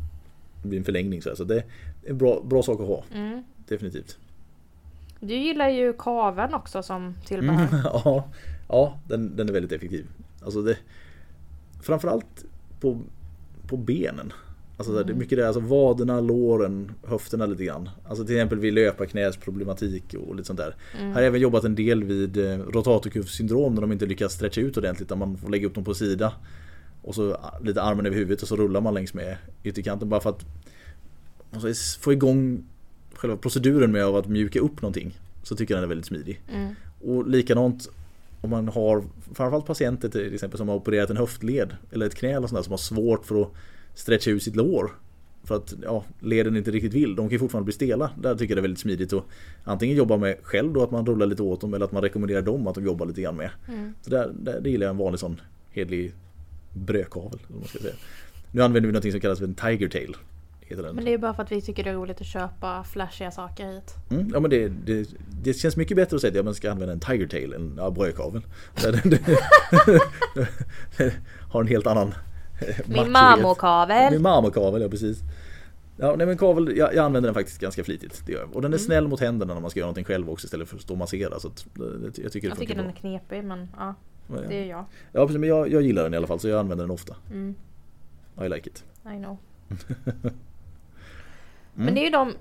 [0.62, 1.36] Det blir en förlängning så, här.
[1.36, 1.64] så det är
[2.04, 3.04] en bra, bra sak att ha.
[3.14, 3.44] Mm.
[3.68, 4.18] Definitivt.
[5.20, 7.68] Du gillar ju kaven också som tillbehör.
[7.68, 8.30] Mm, ja,
[8.70, 10.06] ja den, den är väldigt effektiv.
[10.44, 10.78] Alltså det,
[11.82, 12.46] framförallt
[12.80, 13.02] på,
[13.68, 14.34] på benen.
[14.78, 15.08] Alltså mm.
[15.08, 17.90] det är mycket det, alltså vaderna, låren, höfterna lite grann.
[18.08, 20.76] Alltså till exempel vid löparknäsproblematik och lite sånt där.
[21.00, 21.08] Mm.
[21.08, 24.62] Här har jag även jobbat en del vid eh, rotatorkuffsyndrom när de inte lyckas stretcha
[24.62, 25.10] ut ordentligt.
[25.10, 26.34] Där man får lägga upp dem på sida.
[27.02, 30.30] Och så lite armen över huvudet och så rullar man längs med ytterkanten bara för
[30.30, 30.46] att
[31.52, 32.64] alltså, få igång
[33.14, 35.18] själva proceduren med att mjuka upp någonting.
[35.44, 36.42] Så tycker jag den är väldigt smidig.
[36.54, 36.76] Mm.
[37.02, 37.90] Och likadant
[38.44, 39.04] om man har
[39.34, 42.64] framförallt patienter till exempel som har opererat en höftled eller ett knä eller sånt där,
[42.64, 43.52] som har svårt för att
[43.94, 44.92] stretcha ut sitt lår.
[45.44, 47.16] För att ja, leden inte riktigt vill.
[47.16, 48.12] De kan ju fortfarande bli stela.
[48.22, 49.24] Där tycker jag det är väldigt smidigt att
[49.64, 52.42] antingen jobba med själv då att man rullar lite åt dem eller att man rekommenderar
[52.42, 53.50] dem att de jobbar lite grann med.
[53.68, 53.94] Mm.
[54.02, 56.14] Så där, där, det gillar jag en vanlig sån hedlig
[57.82, 57.94] säga.
[58.52, 60.16] Nu använder vi något som kallas för en tiger tail.
[60.74, 60.96] Heter den.
[60.96, 63.68] Men det är bara för att vi tycker det är roligt att köpa flashiga saker
[63.72, 63.96] hit.
[64.12, 65.10] Mm, ja men det, det,
[65.44, 67.90] det känns mycket bättre att säga att man ska använda en tiger tail än ja,
[71.52, 72.08] har en helt annan
[72.62, 74.14] eh, Min marmorkavel.
[74.14, 75.20] Min marmorkavel, ja precis.
[75.98, 78.24] Ja, nej men kavel, jag, jag använder den faktiskt ganska flitigt.
[78.26, 78.56] Det gör jag.
[78.56, 78.86] Och den är Mm.
[78.86, 80.98] snäll mot händerna när man ska göra någonting själv också istället för att stå och
[80.98, 81.40] massera.
[81.40, 83.96] Så att, det, jag tycker Jag tycker den är knepig men ja,
[84.28, 84.86] Ja, det är jag.
[85.12, 87.16] Ja precis, men jag, jag gillar den i alla fall så jag använder den ofta.
[87.32, 87.56] Mm,
[88.42, 88.84] I like it.
[89.06, 89.38] I know.
[91.76, 91.86] Mm.
[91.86, 92.36] Men det är ju de,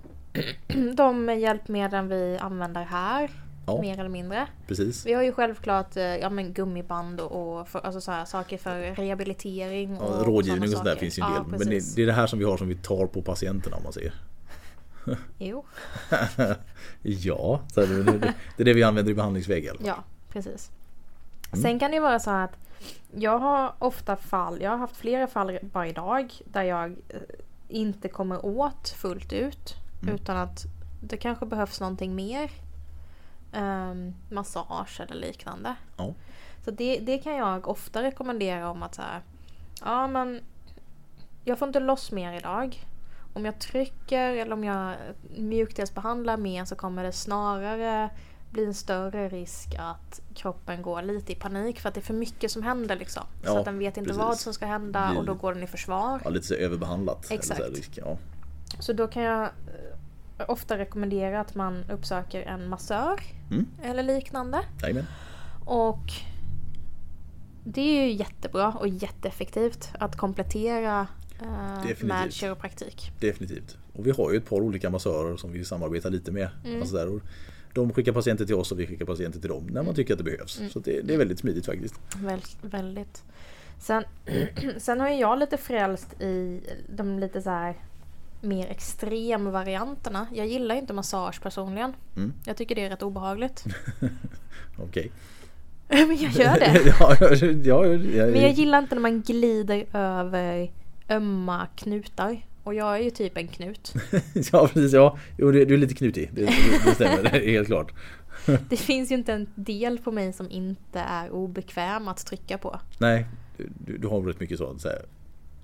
[0.94, 3.30] de hjälpmedlen vi använder här.
[3.66, 3.80] Ja.
[3.80, 4.46] Mer eller mindre.
[4.66, 5.06] Precis.
[5.06, 8.58] Vi har ju självklart eh, ja, men gummiband och, och för, alltså så här, saker
[8.58, 9.98] för rehabilitering.
[9.98, 11.00] Och Ja, rådgivning och sånt där saker.
[11.00, 11.58] finns ju en ja, del.
[11.58, 13.82] men det, det är det här som vi har som vi tar på patienterna om
[13.82, 14.14] man säger.
[15.38, 15.64] Jo,
[17.02, 18.18] ja, så det, det,
[18.56, 20.70] det är det vi använder i behandlingsväg ja precis.
[21.52, 21.62] Mm.
[21.62, 22.56] Sen kan det ju vara så här att
[23.14, 27.20] jag har ofta fall, jag har haft flera fall bara idag där jag eh,
[27.72, 29.74] inte kommer åt fullt ut.
[30.02, 30.14] Mm.
[30.14, 30.64] Utan att
[31.00, 32.50] det kanske behövs någonting mer.
[33.52, 35.74] Ehm, massage eller liknande.
[35.96, 36.14] Ja.
[36.64, 39.20] Så det, det kan jag ofta rekommendera om att så här,
[39.80, 40.40] ja men
[41.44, 42.86] jag får inte loss mer idag.
[43.34, 44.94] Om jag trycker eller om jag
[45.36, 48.10] mjukdelsbehandlar mer så kommer det snarare
[48.52, 52.14] bli en större risk att kroppen går lite i panik för att det är för
[52.14, 53.22] mycket som händer liksom.
[53.42, 54.18] så Ja, att den vet inte precis.
[54.22, 56.20] vad som ska hända Vi- och då går den i försvar.
[56.24, 57.26] Ja, lite så överbehandlat.
[57.30, 57.60] Exakt.
[57.60, 58.16] Så risk, ja.
[58.78, 63.66] Så då kan jag eh, ofta rekommendera att man uppsöker en massör Mm.
[63.82, 64.60] eller liknande.
[64.82, 65.06] Jajamän.
[65.64, 66.12] Och
[67.64, 71.06] det är ju jättebra och jätteeffektivt att komplettera
[71.42, 72.02] eh, Definitivt.
[72.08, 73.12] med kiropraktik.
[73.20, 73.76] Definitivt.
[73.92, 76.48] Och vi har ju ett par olika massörer som vi samarbetar lite med.
[76.64, 76.80] Mm.
[76.80, 77.20] Alltså där,
[77.72, 80.18] de skickar patienter till oss och vi skickar patienter till dem när man tycker att
[80.18, 80.58] det behövs.
[80.58, 80.70] Mm.
[80.70, 81.94] Så det, det är väldigt smidigt faktiskt.
[82.16, 83.22] Väl, väldigt.
[83.78, 84.04] Sen,
[84.78, 86.60] sen har jag lite frälst i
[86.96, 87.76] de lite så här
[88.40, 90.26] mer extrema varianterna.
[90.34, 91.92] Jag gillar inte massage personligen.
[92.16, 92.32] Mm.
[92.46, 93.64] Jag tycker det är rätt obehagligt.
[94.78, 95.12] Okej.
[95.88, 96.94] Men jag gör det.
[97.00, 100.70] ja, ja, ja, Men jag gillar inte när man glider över
[101.08, 102.46] ömma knutar.
[102.64, 103.94] Och jag är ju typ en knut.
[104.52, 104.92] ja, precis.
[104.92, 105.18] Ja.
[105.38, 106.30] Jo, du, du är lite knutig.
[106.32, 106.44] Det,
[106.84, 107.92] det, stämmer, det är helt klart.
[108.68, 112.80] Det finns ju inte en del på mig som inte är obekväm att trycka på.
[112.98, 115.02] Nej, du, du har rätt mycket så, så här,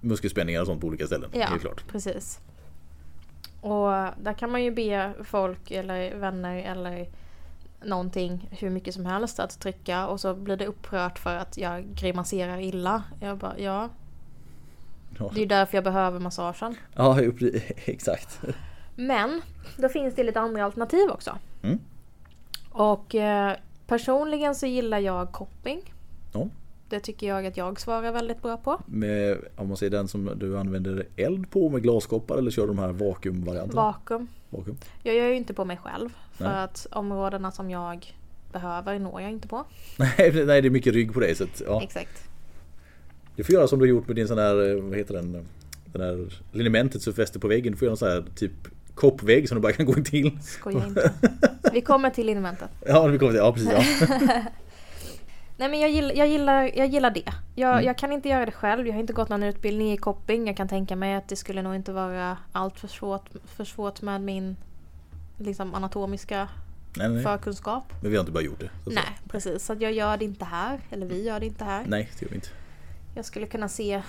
[0.00, 1.30] muskelspänningar och sånt på olika ställen.
[1.32, 1.84] Ja, Helt klart.
[1.88, 2.40] precis.
[3.60, 3.90] Och
[4.22, 7.08] där kan man ju be folk eller vänner eller
[7.84, 11.84] någonting hur mycket som helst att trycka och så blir det upprört för att jag
[11.94, 13.02] grimaserar illa.
[13.20, 13.88] Jag bara, ja,
[15.34, 16.74] Det är därför jag behöver massagen.
[16.94, 17.20] ja
[17.84, 18.40] exakt.
[18.94, 19.40] Men
[19.76, 21.38] då finns det lite andra alternativ också.
[21.62, 21.78] Mm.
[22.70, 25.94] Och eh, personligen så gillar jag kopping.
[26.32, 26.48] Ja.
[26.88, 28.80] Det tycker jag att jag svarar väldigt bra på.
[28.86, 32.78] Med, om man säger den som du använder eld på med glaskoppar eller kör de
[32.78, 33.82] här vakuumvarianterna?
[33.82, 34.28] Vakuum.
[34.50, 34.76] Vakuum.
[35.02, 36.08] Jag gör ju inte på mig själv.
[36.32, 36.62] För Nej.
[36.64, 38.14] att områdena som jag
[38.52, 39.64] behöver når jag inte på.
[39.98, 41.34] Nej, det är mycket rygg på dig.
[41.34, 41.82] Så att, ja.
[41.82, 42.28] Exakt.
[43.38, 45.46] Du får göra som du har gjort med din sån här, eh, vad heter den?
[45.92, 47.72] Den här linimentet som fäster på väggen.
[47.72, 48.52] Du får göra en sån här typ
[48.94, 50.38] koppvägg som du bara kan gå in till.
[50.42, 51.12] Skojar inte.
[51.72, 52.70] Vi kommer till inventet.
[52.86, 53.70] Ja, vi kommer till, ja precis.
[53.72, 53.82] Ja.
[55.56, 57.32] Nej men jag gillar, jag gillar, jag gillar det.
[57.54, 57.84] Jag, Mm.
[57.84, 58.86] jag kan inte göra det själv.
[58.86, 60.46] Jag har inte gått någon utbildning i kopping.
[60.46, 64.02] Jag kan tänka mig att det skulle nog inte vara allt för svårt, för svårt
[64.02, 64.56] med min
[65.38, 66.48] liksom, anatomiska
[66.96, 67.22] Nej, nej.
[67.22, 67.92] förkunskap.
[68.02, 68.70] Men vi har inte bara gjort det.
[68.84, 68.90] så.
[68.90, 69.64] Nej, precis.
[69.64, 70.80] Så jag gör det inte här.
[70.90, 71.84] Eller vi gör det inte här.
[71.88, 72.48] Nej, det gör vi inte.
[73.14, 74.02] Jag skulle kunna se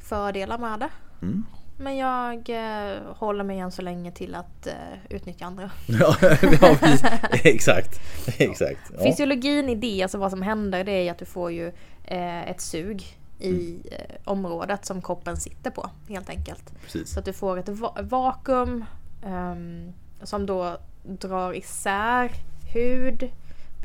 [0.00, 0.88] fördelar med det.
[1.22, 1.46] Mm.
[1.76, 4.72] Men jag eh, håller mig än så länge till att eh,
[5.10, 5.70] utnyttja andra.
[5.86, 6.16] Ja.
[7.32, 8.00] Exakt.
[8.38, 8.80] Exakt.
[8.98, 9.02] Ja.
[9.04, 11.66] Fysiologin i det, alltså vad som händer, det är att du får ju
[12.04, 13.82] eh, ett sug i Mm.
[13.92, 16.72] eh, området som kroppen sitter på helt enkelt.
[16.84, 17.12] Precis.
[17.12, 18.84] Så att du får ett va- vakuum
[19.26, 22.30] ehm, som då drar isär
[22.74, 23.30] hud,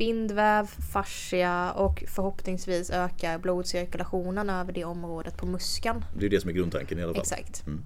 [0.00, 6.04] bindväv, fascia och förhoppningsvis ökar blodcirkulationen över det området på muskeln.
[6.16, 7.20] Det är det som är grundtanken i alla fall.
[7.20, 7.66] Exakt.
[7.66, 7.84] Mm.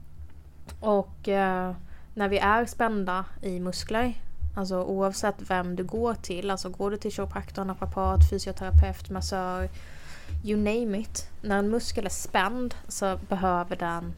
[0.81, 1.74] Och eh,
[2.14, 4.14] när vi är spända i muskler,
[4.57, 9.68] alltså oavsett vem du går till, alltså går du till kiropraktor, naprapat, fysioterapeut, massör,
[10.44, 11.29] you name it.
[11.42, 14.12] När en muskel är spänd så behöver den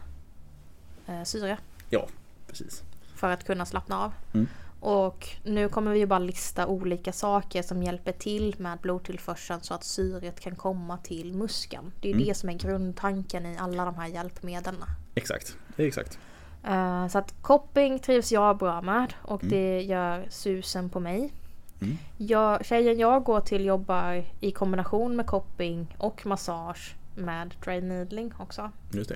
[1.07, 1.59] eh, syre
[1.91, 2.07] Ja,
[2.47, 2.83] precis.
[3.15, 4.13] för att kunna slappna av.
[4.35, 4.47] Mm.
[4.81, 9.75] Och nu kommer vi ju bara lista olika saker som hjälper till med blodtillförseln så
[9.75, 11.93] att syret kan komma till muskeln.
[12.01, 12.27] Det är Mm.
[12.27, 14.77] det som är grundtanken i alla de här hjälpmedlen.
[15.15, 15.57] Exakt.
[15.77, 16.19] Det är exakt.
[16.65, 21.33] Eh, så att copping trivs jag bra med och det gör susen på mig.
[21.81, 21.99] Mm.
[22.17, 28.33] Jag, tjejen jag går till jobbar i kombination med copping och massage med dry needling
[28.39, 28.71] också.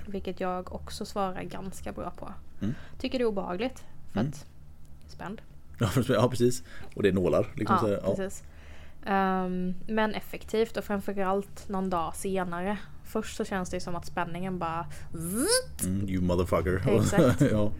[0.07, 2.33] Vilket jag också svarar ganska bra på.
[2.63, 2.75] Mm.
[2.99, 3.85] Tycker det är obehagligt.
[4.13, 4.47] För att
[5.11, 5.43] spänd.
[6.09, 6.63] Ja precis.
[6.95, 7.47] Och det är nålar.
[7.55, 8.17] Liksom, Ja, så, ja.
[8.17, 8.43] precis.
[9.07, 12.79] Ehm, men effektivt och framförallt någon dag senare.
[13.05, 14.87] Först så känns det som att spänningen bara...
[15.85, 16.83] Mm, you motherfucker.
[17.01, 17.41] Exakt.
[17.41, 17.71] ja.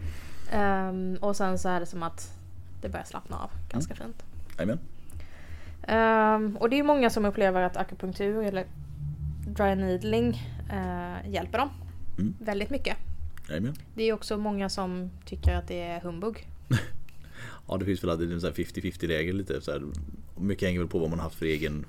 [0.51, 2.33] Ehm, och sen så är det som att
[2.81, 4.23] det börjar slappna av ganska fint.
[4.61, 4.79] Amen.
[5.83, 8.65] Ehm, och det är många som upplever att akupunktur eller
[9.47, 11.69] dry needling eh, hjälper dem.
[12.17, 12.33] Mm.
[12.39, 12.97] Väldigt mycket.
[13.57, 13.75] Amen.
[13.95, 16.47] Det är också många som tycker att det är humbug.
[17.67, 19.61] Ja det finns väl alltid en sån här 50-50 läge lite.
[19.61, 19.81] Så här,
[20.39, 21.85] mycket hänger väl på vad man har haft för egen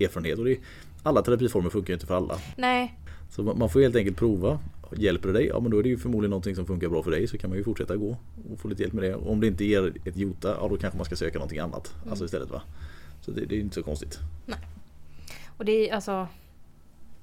[0.00, 0.38] erfarenhet.
[0.38, 0.58] Och det
[1.02, 2.38] alla terapiformer funkar ju inte för alla.
[2.56, 2.98] Nej,
[3.30, 4.58] Så man får helt enkelt prova.
[4.96, 5.46] Hjälper det dig?
[5.46, 7.28] Ja men då är det ju förmodligen någonting som funkar bra för dig.
[7.28, 8.16] Så kan man ju fortsätta gå
[8.52, 9.14] och få lite hjälp med det.
[9.14, 11.94] Och om det inte ger ett jota, ja då kanske man ska söka någonting annat.
[12.10, 12.62] Alltså istället va.
[13.20, 14.18] Så det, det är inte så konstigt.
[15.56, 16.26] och det är alltså...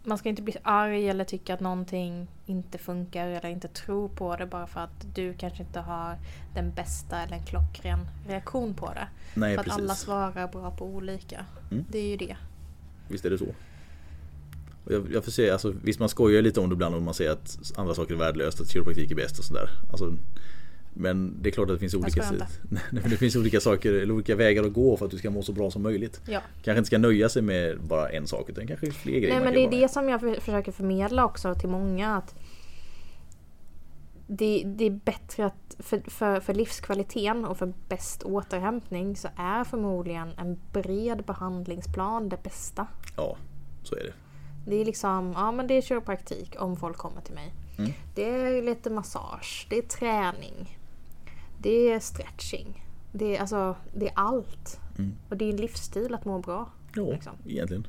[0.09, 4.35] Man ska inte bli arg eller tycka att någonting inte funkar eller inte tro på
[4.35, 6.17] det bara för att du kanske inte har
[6.53, 9.07] den bästa eller en klockren reaktion på det.
[9.33, 9.83] Nej för att precis.
[9.83, 11.45] alla svarar bra på olika.
[11.71, 11.85] Mm.
[11.89, 12.37] Det är ju det.
[13.07, 13.47] Visst är det så.
[14.89, 17.31] Jag, jag får se, alltså, visst man skojar lite om det ibland om man säger
[17.31, 19.69] att andra saker är värdelöst, att kiropraktik är bäst och sådär.
[19.89, 20.17] Alltså,
[20.99, 22.23] men det är klart att det finns olika,
[22.91, 25.51] det finns olika saker, eller olika vägar att gå för att du ska må så
[25.51, 26.21] bra som möjligt.
[26.27, 26.41] Ja.
[26.63, 29.53] Kanske inte ska nöja sig med bara en sak utan kanske fler grejer Nej men
[29.53, 29.83] det är jobba med.
[29.83, 32.15] det som jag för, försöker förmedla också till många.
[32.15, 32.35] att
[34.27, 39.63] det, det är bättre att för, för, för livskvaliteten och för bäst återhämtning så är
[39.63, 42.87] förmodligen en bred behandlingsplan det bästa.
[43.15, 43.37] Ja,
[43.83, 44.13] så är det.
[44.65, 47.53] Det är liksom, ja men det är kiropraktik om folk kommer till mig.
[47.77, 47.91] Mm.
[48.15, 50.78] Det är lite massage, det är träning,
[51.61, 52.85] det är stretching.
[53.11, 54.79] Det är, alltså, det är allt.
[54.97, 55.13] Mm.
[55.29, 56.71] Och det är en livsstil att må bra.
[56.95, 57.33] Ja, Liksom.
[57.45, 57.87] egentligen.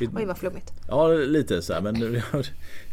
[0.00, 0.72] Oj vad flummigt.
[0.88, 2.00] Ja, lite så här, men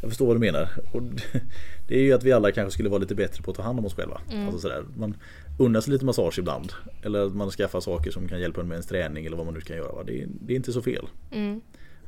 [0.01, 0.69] jag förstår vad du menar.
[0.93, 1.01] Och
[1.87, 3.79] det är ju att vi alla kanske skulle vara lite bättre på att ta hand
[3.79, 4.21] om oss själva.
[4.31, 4.45] Mm.
[4.45, 4.85] Alltså sådär.
[4.97, 5.15] Man
[5.59, 6.73] unnar sig lite massage ibland.
[7.01, 9.55] Eller att man skaffar saker som kan hjälpa en med ens träning eller vad man
[9.55, 10.03] nu kan göra.
[10.03, 11.07] Det är, det är inte så fel.
[11.31, 11.61] Mm.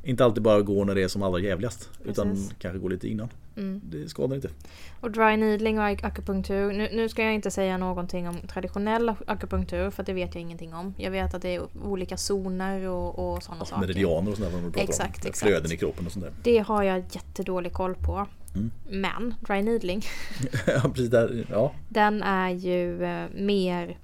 [0.06, 1.90] Inte alltid bara gå när det är som allra jävligast.
[2.04, 2.54] Utan Precis.
[2.58, 3.28] kanske gå lite innan.
[3.56, 3.80] Mm.
[3.84, 4.48] Det skadar inte.
[5.00, 6.72] Och dry needling och ak- akupunktur.
[6.72, 10.42] Nu, nu ska jag inte säga någonting om traditionell ak- akupunktur för det vet jag
[10.42, 10.94] ingenting om.
[10.98, 13.80] Jag vet att det är olika zoner och, och sådana Ja, saker.
[13.80, 14.54] meridianer och sånt där.
[14.54, 15.28] vad man pratar Exakt, om.
[15.28, 15.38] exakt.
[15.50, 16.32] Flöden i kroppen och sånt där.
[16.42, 18.26] Det har jag jättedålig koll på.
[18.54, 18.70] Mm.
[18.90, 20.02] Men dry needling,
[20.66, 21.46] ja, precis där.
[21.50, 23.98] Ja, den är ju eh, mer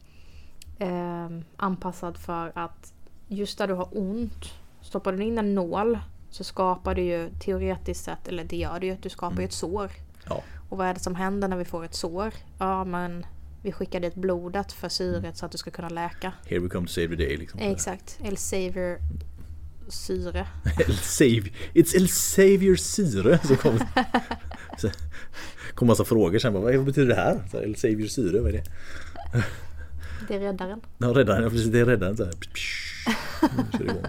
[0.78, 2.92] eh, anpassad för att
[3.28, 4.44] just där du har ont,
[4.82, 5.98] stoppar du in en nål
[6.30, 9.44] så skapar du ju teoretiskt sett, eller det gör du ju, att du skapar ju
[9.44, 9.90] ett sår.
[10.28, 12.34] ja, Och vad är det som händer när vi får ett sår?
[12.58, 13.26] Ja men
[13.62, 16.32] vi skickar dit blodet för syret så att du ska kunna läka.
[16.46, 17.36] here we come to save the day.
[17.36, 17.60] Liksom.
[17.60, 18.18] Exakt.
[18.24, 18.98] El Savior
[19.88, 20.46] syre.
[20.86, 21.52] El Savior.
[21.74, 23.38] It's El Savior syre.
[23.44, 23.78] Så kom,
[24.78, 24.90] så
[25.74, 26.52] kom massa frågor sen.
[26.52, 27.42] Bara, vad betyder det här?
[27.50, 28.64] Så El Savior syre, vad är det?
[30.28, 30.80] Det är räddaren.
[30.98, 31.42] Ja, räddaren.
[31.42, 31.66] Ja, precis.
[31.66, 32.16] Det är räddaren.
[32.16, 32.32] Så här.
[33.78, 34.04] Det igång.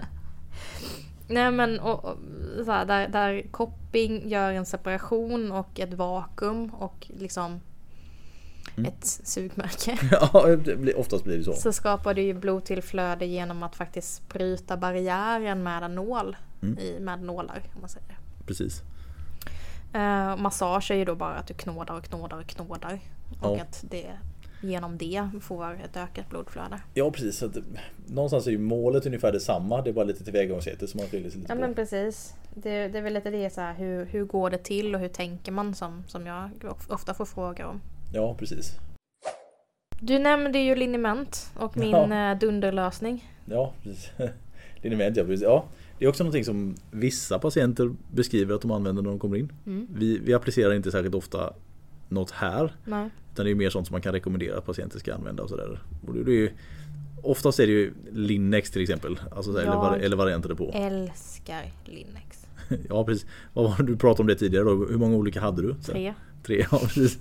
[1.28, 2.16] Nej men och, och,
[2.64, 7.60] så här, där, där kopping gör en separation och ett vakuum och liksom
[8.76, 8.88] Mm.
[8.92, 9.98] ett sugmärke.
[10.32, 11.52] Ja, det oftast blir det så.
[11.52, 16.36] Så skapar du ju blodtillflöde genom att faktiskt bryta barriären med en nål.
[16.62, 16.78] Mm.
[16.78, 18.18] I, med nålar om man säger.
[18.46, 18.82] Precis.
[19.94, 23.00] Eh, massage är ju då bara att du knådar och knådar och knådar.
[23.40, 23.62] Och Ja.
[23.62, 24.06] att det
[24.68, 26.80] genom det får ett ökat blodflöde.
[26.94, 27.36] Ja, precis.
[27.36, 27.56] Så att,
[28.06, 29.82] någonstans är ju målet ungefär detsamma.
[29.82, 31.60] Det är bara lite tillvägagångssättet som man skiljer sig lite Ja på.
[31.60, 32.34] men precis.
[32.54, 35.08] Det, det är väl lite det så här, hur, hur går det till och hur
[35.08, 36.50] tänker man som, som jag
[36.88, 37.80] ofta får frågor om.
[38.14, 38.72] Ja, precis.
[40.00, 42.30] Du nämnde ju liniment och min Ja.
[42.32, 43.30] eh, dunderlösning.
[43.46, 44.10] Ja, precis.
[44.82, 45.42] Liniment, ja, precis.
[45.42, 45.64] Ja,
[45.98, 49.52] det är också någonting som vissa patienter beskriver att de använder när de kommer in.
[49.66, 49.86] Mm.
[49.94, 51.52] Vi, vi applicerar inte särskilt ofta
[52.08, 52.74] något här.
[52.84, 53.10] Nej.
[53.32, 55.80] Utan det är mer sånt som man kan rekommendera att patienter ska använda och sådär.
[56.06, 56.50] Och det, det är ju,
[57.22, 59.20] oftast är det ju Linnex till exempel.
[59.36, 60.70] Alltså, eller, var, Jag- eller varianter på.
[60.74, 62.46] Älskar Linnex.
[62.88, 63.26] Ja precis.
[63.78, 64.70] Du pratade om det tidigare då?
[64.70, 65.74] Hur många olika hade du?
[65.80, 66.14] Så Tre.
[66.46, 67.18] Tre, ja precis.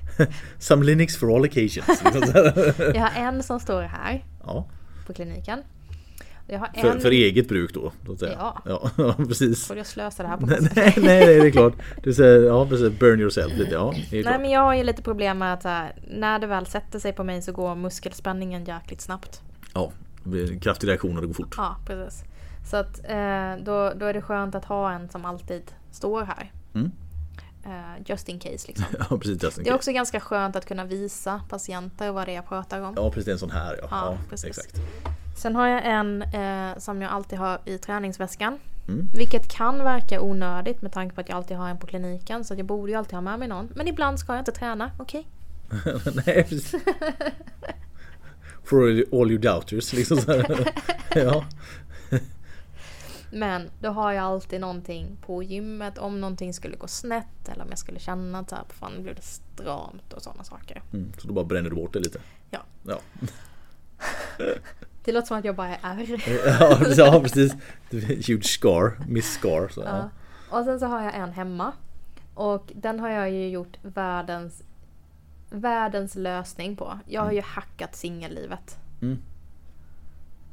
[0.58, 2.02] Some Linux for all occasions.
[2.78, 4.66] Jag har en som står här ja,
[5.06, 5.58] på kliniken.
[6.58, 7.00] För, en...
[7.00, 7.92] för eget bruk då.
[8.06, 8.36] Så att säga.
[8.64, 8.90] Ja.
[8.96, 9.66] ja, precis.
[9.66, 11.74] Får jag slösa det här på Nej, nej, nej, det är klart.
[12.02, 13.74] Du säger, ja precis, burn yourself lite.
[13.74, 14.40] Ja, Nej klart.
[14.40, 17.24] men jag har ju lite problem med att här, när det väl sätter sig på
[17.24, 19.42] mig så går muskelspänningen jäkligt snabbt.
[19.74, 19.92] Ja,
[20.24, 21.54] det blir en kraftig reaktion och det går fort.
[21.56, 22.24] Ja, precis.
[22.70, 26.52] Så att eh, då, då är det skönt att ha en som alltid står här.
[26.74, 26.90] Mm.
[27.64, 28.84] Eh, just in case liksom.
[29.10, 29.74] Ja precis, just in Det är case.
[29.76, 32.94] också ganska skönt att kunna visa patienter vad det är jag pratar om.
[32.96, 33.88] Ja precis, en sån här ja.
[33.90, 34.48] Ja, ja precis.
[34.48, 34.80] exakt.
[35.42, 38.58] Sen har jag en eh, som jag alltid har i träningsväskan.
[38.88, 39.08] Mm.
[39.14, 42.44] Vilket kan verka onödigt med tanke på att jag alltid har en på kliniken.
[42.44, 43.68] Så jag borde ju alltid ha med mig någon.
[43.74, 45.26] Men ibland ska jag inte träna, okej?
[46.26, 46.74] Nej precis.
[48.64, 50.42] For all you doubters liksom så.
[51.14, 51.44] Ja.
[53.30, 57.70] Men då har jag alltid någonting på gymmet om någonting skulle gå snett eller om
[57.70, 60.82] jag skulle känna att här, fan nu blev det stramt och sådana saker.
[60.92, 62.20] Mm, så då bara bränner du bort det lite.
[62.50, 62.60] Ja.
[62.86, 63.00] Ja,
[65.04, 66.98] Det låter som att jag bara är ärr.
[66.98, 67.54] ja, precis.
[68.26, 69.68] Huge scar, miss scar.
[69.68, 69.86] Så, ja.
[69.86, 70.10] Ja.
[70.58, 71.72] Och sen så har jag en hemma.
[72.34, 74.62] Och den har jag ju gjort världens,
[75.50, 76.98] världens lösning på.
[77.06, 78.78] Jag har ju hackat singellivet.
[79.02, 79.18] Mm.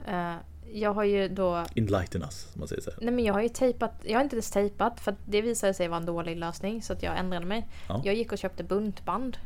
[0.07, 0.35] Eh,
[0.73, 2.91] jag har ju då Enlighten us, som man säger så.
[3.01, 5.88] Nej men jag har ju tejpat, jag har inte ens tejpat för det visade sig
[5.88, 7.67] vara en dålig lösning så att jag ändrade mig.
[7.88, 8.01] Ja.
[8.05, 9.38] Jag gick och köpte buntband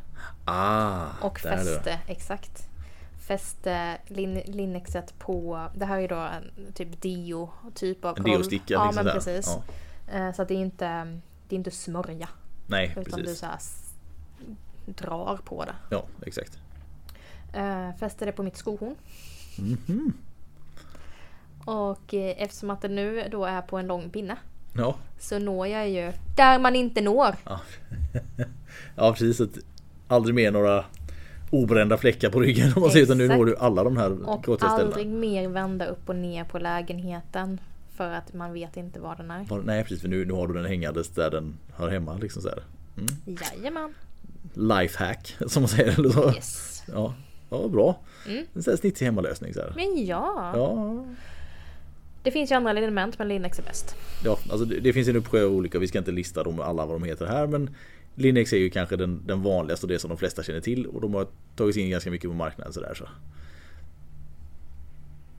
[0.44, 2.68] Ah, och fäste, exakt.
[3.26, 8.74] Fäste lin, Linnexet på, det här är då en typ deo typ av En deosticka
[8.74, 9.56] Ja men precis.
[10.12, 10.18] Ja.
[10.18, 10.86] Eh, Så att det är inte,
[11.48, 12.28] det är inte smörja
[12.66, 13.38] Nej, utan du precis.
[13.38, 13.58] så här
[14.86, 15.74] drar på det.
[15.90, 16.58] Ja, exakt.
[17.52, 18.94] Eh, Fäste det på mitt skohorn.
[19.58, 20.12] Mhm.
[21.64, 24.36] Och eh, eftersom att det nu då är på en lång pinne
[24.76, 24.96] Ja.
[25.18, 27.36] så når jag ju där man inte når.
[27.44, 27.60] Ja.
[28.96, 29.40] ja, precis.
[29.40, 29.58] Att
[30.08, 30.84] aldrig mer några
[31.54, 34.62] obrända fläckar på ryggen om man säger utan nu når du alla de här Och
[34.62, 37.60] aldrig mer vända upp och ner på lägenheten.
[37.96, 39.62] För att man vet inte var den är.
[39.64, 42.48] Nej precis, för nu, nu har du den hängandes där den hör hemma liksom så
[42.48, 42.62] här.
[42.96, 43.38] Mm.
[43.42, 43.94] Jajamän.
[44.54, 46.32] Lifehack som man säger eller så.
[46.32, 46.82] Yes.
[46.92, 47.14] Ja,
[47.50, 47.98] ja bra.
[48.28, 48.44] Mm.
[48.54, 49.72] En snitsig hemmalösning så här.
[49.76, 50.52] Men ja.
[50.54, 51.04] Ja,
[52.22, 53.96] Det finns ju andra element men Linux är bäst.
[54.24, 56.86] ja alltså det, det finns en uppsjö av olika, vi ska inte lista dem alla
[56.86, 57.74] vad de heter här men
[58.14, 61.00] Linux är ju kanske den, den vanligaste och det som de flesta känner till och
[61.00, 63.08] de har tagit sig in ganska mycket på marknaden sådär så.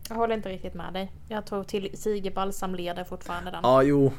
[0.09, 1.11] Jag håller inte riktigt med dig.
[1.27, 3.59] Jag tror till Tigerbalsam leder fortfarande den.
[3.63, 4.13] Ja, jo.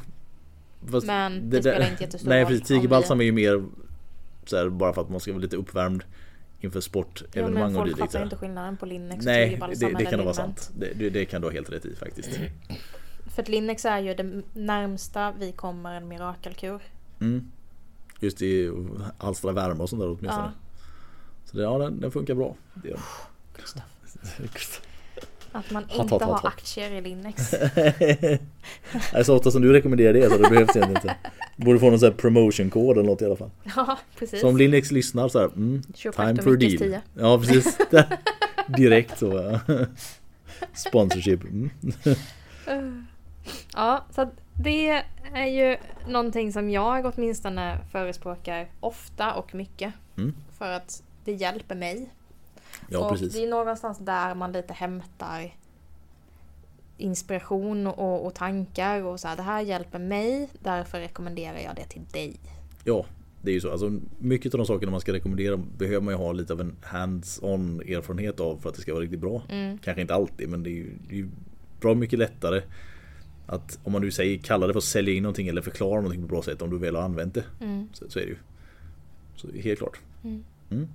[0.91, 3.65] Fast Men det spelar inte jättestor Nej roll precis, om tigerbalsam är ju mer
[4.45, 6.03] så här, bara för att man ska vara lite uppvärmd
[6.59, 7.99] inför ja, sportevenemang men och folk dylikt.
[7.99, 10.35] så fattar inte skillnaden på Linux och Nej, Tigerbalsam det, det eller kan nog vara
[10.35, 10.71] sant.
[10.77, 12.39] Det, det, det kan du ha helt rätt i faktiskt.
[13.35, 16.81] För att Linux är ju det närmsta vi kommer en mirakelkur.
[17.21, 17.51] Mm.
[18.19, 18.71] Just i
[19.17, 20.51] alstra värme och sånt där åtminstone.
[20.55, 20.67] Ja.
[21.45, 22.55] Så det, ja, den, den funkar bra.
[22.73, 22.99] Det gör
[25.51, 26.45] Att man inte hatt, hatt, har hatt.
[26.45, 27.53] aktier i Linux.
[29.13, 31.15] Nej, så ofta som du rekommenderar det så det behövs egentligen inte.
[31.55, 33.49] Borde få någon sån här promotion-kod eller något i alla fall.
[33.75, 34.41] Ja, precis.
[34.41, 36.77] Så om Linux lyssnar så här, mm, time for deal.
[36.77, 37.01] 10.
[37.13, 37.77] Ja precis.
[38.67, 39.59] Direkt så.
[40.73, 41.43] Sponsorship.
[41.43, 41.69] Mm.
[43.73, 49.93] Ja, så att det är ju någonting som jag åtminstone förespråkar ofta och mycket.
[50.17, 50.33] Mm.
[50.57, 52.13] För att det hjälper mig.
[52.89, 53.33] Ja och precis.
[53.33, 55.55] det är någonstans där man lite hämtar
[56.97, 59.35] inspiration och, och tankar och så här.
[59.35, 62.39] Det här hjälper mig, därför rekommenderar jag det till dig.
[62.83, 63.05] Ja,
[63.41, 63.71] det är ju så.
[63.71, 66.75] Alltså, mycket av de sakerna man ska rekommendera behöver man ju ha lite av en
[66.81, 69.41] hands-on erfarenhet av för att det ska vara riktigt bra.
[69.49, 69.77] Mm.
[69.77, 71.27] Kanske inte alltid men det är ju, det är ju
[71.81, 72.61] bra mycket lättare
[73.47, 76.21] att om man nu säger kalla det för att sälja in någonting eller förklara någonting
[76.21, 77.43] på ett bra sätt om du väl har använt det.
[77.61, 77.89] Mm.
[77.93, 78.37] Så, så är det ju.
[79.35, 79.99] Så helt klart.
[80.23, 80.87] Mm.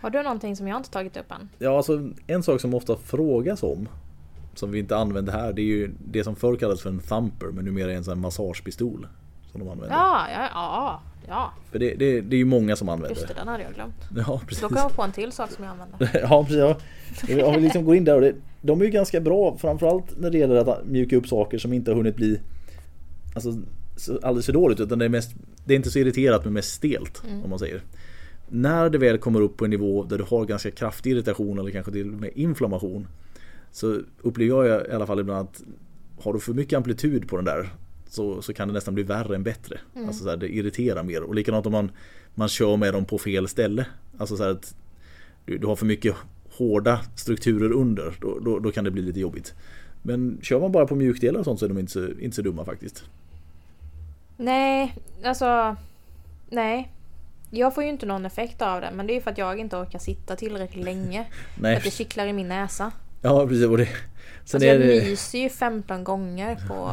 [0.00, 1.48] Har du någonting som jag inte tagit upp än?
[1.58, 3.88] Ja, alltså en sak som ofta frågas om
[4.54, 7.46] som vi inte använder här det är ju det som förr kallades för en thumper
[7.46, 9.06] men numera är en sån här massagepistol.
[9.52, 9.96] Som de använder.
[9.96, 11.52] Ja, ja, ja, ja.
[11.70, 14.08] För det, det, det är ju många som använder Just det, den hade jag glömt.
[14.26, 14.62] Ja, precis.
[14.62, 16.20] Då kan jag på en till sak som jag använder.
[16.30, 17.36] Ja precis.
[17.36, 17.46] Ja.
[17.46, 20.30] Om vi liksom går in där och det, de är ju ganska bra framförallt när
[20.30, 22.40] det gäller att mjuka upp saker som inte har hunnit bli
[23.34, 23.58] alltså,
[23.96, 26.74] så, alldeles för dåligt utan det är, mest, det är inte så irriterat men mest
[26.74, 27.82] stelt om man säger.
[28.48, 31.70] När det väl kommer upp på en nivå där du har ganska kraftig irritation eller
[31.70, 33.06] kanske till och med inflammation
[33.70, 35.62] så upplever jag i alla fall ibland att
[36.24, 37.72] har du för mycket amplitud på den där
[38.08, 39.78] så, så kan det nästan bli värre än bättre.
[40.06, 41.22] Alltså så här, det irriterar mer.
[41.22, 41.90] Och likadant om man,
[42.34, 43.86] man kör med dem på fel ställe.
[44.18, 44.74] Alltså så här att
[45.44, 46.14] du, du har för mycket
[46.52, 48.14] hårda strukturer under.
[48.20, 49.54] Då, då, då kan det bli lite jobbigt.
[50.02, 52.42] Men kör man bara på mjukdelar och sånt så är de inte så, inte så
[52.42, 53.04] dumma faktiskt.
[54.36, 54.94] Nej,
[55.24, 55.76] alltså...
[56.50, 56.92] Nej.
[57.50, 59.58] Jag får ju inte någon effekt av det, men det är ju för att jag
[59.58, 61.24] inte orkar sitta tillräckligt länge.
[61.54, 61.76] För Nej.
[61.76, 62.92] att det kittlar i min näsa.
[63.22, 63.66] Ja precis.
[63.66, 63.94] Och det, sen,
[64.42, 66.92] Alltså är jag det, myser ju 15 gånger på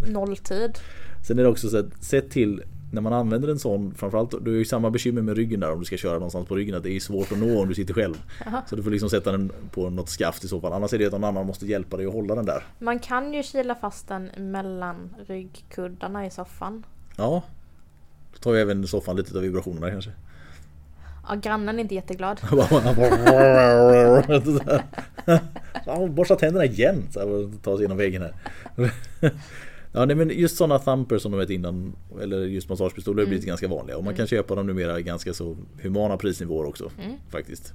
[0.10, 0.78] nolltid.
[1.26, 2.62] sen är det också så att sett till
[2.92, 5.78] när man använder en sån, framförallt, du har ju samma bekymmer med ryggen där om
[5.78, 7.94] du ska köra någonstans på ryggen att det är svårt att nå om du sitter
[7.94, 8.14] själv.
[8.44, 8.62] Jaha.
[8.66, 10.72] Så du får liksom sätta den på något skaft i så fall.
[10.72, 12.62] Annars är det att någon annan måste hjälpa dig att hålla den där.
[12.78, 16.86] Man kan ju kila fast den mellan ryggkuddarna i soffan.
[17.16, 17.42] Ja,
[18.32, 20.10] Då tar ju även soffan lite av vibrationerna kanske.
[21.28, 22.40] Ja, grannen är inte jätteglad.
[26.10, 27.02] Borsta tänderna igen.
[27.10, 28.34] Så här, ta sig genom väggen här.
[29.92, 33.46] Ja nej, men just sådana thumpers som de vet innan Eller just massagepistoler har blivit
[33.46, 33.96] ganska vanliga.
[33.96, 36.90] Och man kan köpa dem numera i ganska så humana prisnivåer också
[37.30, 37.74] Faktiskt.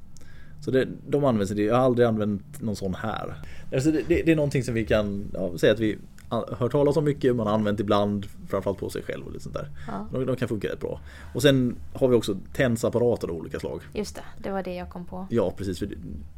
[0.61, 3.35] Så det, de används, jag har aldrig använt någon sån här.
[3.73, 5.97] Alltså det, det, det är någonting som vi kan ja, säga att vi
[6.57, 9.55] hört talas om mycket, man har använt ibland Framförallt på sig själv och lite sånt
[9.55, 10.07] där Ja.
[10.11, 10.99] de, de kan funka rätt bra
[11.35, 14.89] Och sen har vi också tensapparater av olika slag Just det, det var det jag
[14.89, 15.27] kom på.
[15.29, 15.79] Ja precis.
[15.79, 15.89] För,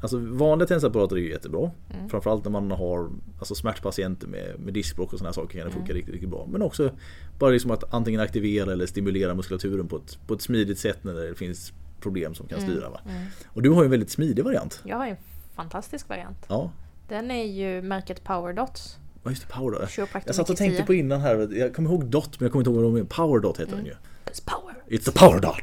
[0.01, 1.71] alltså, vanliga tensapparater är ju jättebra.
[1.93, 2.09] Mm.
[2.09, 5.73] Framförallt när man har alltså, smärtpatienter med, med diskbråck och sådana saker kan det Mm.
[5.73, 6.47] funka riktigt, riktigt bra.
[6.51, 6.91] Men också
[7.39, 11.13] bara liksom att antingen aktivera eller stimulera muskulaturen på ett, på ett smidigt sätt när
[11.13, 12.59] det finns problem som Mm.
[12.59, 12.89] kan styra.
[12.89, 12.99] Va?
[13.47, 14.81] Och du har ju en väldigt smidig variant.
[14.85, 15.17] Jag har en
[15.55, 16.37] fantastisk variant.
[16.47, 16.71] Ja,
[17.07, 18.97] Den är ju märket Powerdots.
[19.27, 19.89] Vad just det, Power Dot.
[19.89, 20.85] Chiropractor Jag satt och tänkte 10.
[20.85, 23.03] på innan här, jag kommer ihåg Dot men jag kommer inte ihåg vad de är.
[23.03, 23.95] Power Dot heter den ju.
[24.25, 24.75] It's power!
[24.87, 25.55] It's the Power Dot!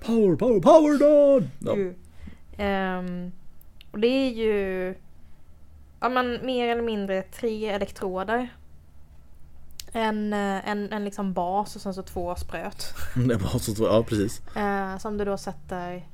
[0.06, 1.44] Power, power, power Dot!
[1.58, 1.76] Ja.
[2.56, 3.32] Ehm,
[3.90, 4.94] och det är ju
[6.00, 8.48] ja, men mer eller mindre tre elektroder.
[9.92, 12.94] En, eh, en, en liksom bas och sen så två spröt.
[13.28, 14.56] Det var så, ja precis.
[14.56, 16.06] Eh, som du då sätter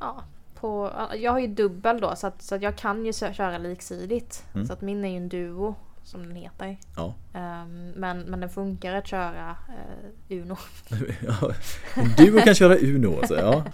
[0.00, 0.24] ja,
[0.54, 0.90] på...
[0.96, 4.44] ja, Jag har ju dubbel då så att, så att jag kan ju köra liksidigt.
[4.54, 4.66] Mm.
[4.66, 5.74] Så att min är ju en duo
[6.04, 6.78] som den heter.
[6.96, 7.14] Ja.
[7.34, 10.56] Ehm, men, men den funkar att köra eh, Uno.
[12.16, 13.64] Du kan köra Uno alltså, ja.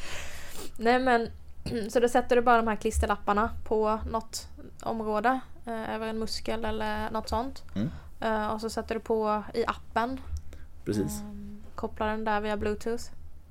[0.76, 1.28] Nej men
[1.90, 4.48] så då sätter du bara de här klisterlapparna på något
[4.82, 5.40] område.
[5.66, 7.64] Eh, över en muskel eller något sånt.
[7.74, 7.90] Mm.
[8.20, 10.20] Eh, och så sätter du på i appen.
[10.84, 11.20] Precis.
[11.20, 13.04] Um, kopplar den där via bluetooth.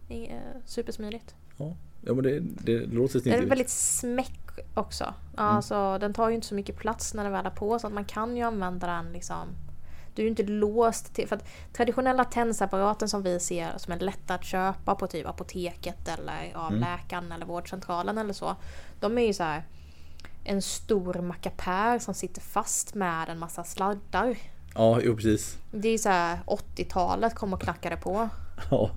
[0.10, 0.30] I,
[0.66, 1.36] supersmidigt.
[1.58, 3.52] Ja, ja men det, det låter Den är snidigt.
[3.52, 5.04] väldigt smäck också.
[5.38, 5.56] Ja, Mm.
[5.56, 7.94] Alltså, den tar ju inte så mycket plats när den väl är på så att
[7.94, 9.48] man kan ju använda den liksom
[10.16, 11.28] du är ju inte låst till...
[11.28, 16.08] För att traditionella tensapparaten som vi ser som är lätta att köpa på typ apoteket
[16.08, 16.80] eller av Mm.
[16.80, 18.56] läkaren eller vårdcentralen eller så.
[19.00, 19.64] De är ju så här
[20.44, 24.38] en stor mackapär som sitter fast med en massa sladdar.
[24.76, 25.58] Ja, jo precis.
[25.72, 28.30] Det är ju så här 80-talet kom och knackade på.
[28.72, 28.90] Ja.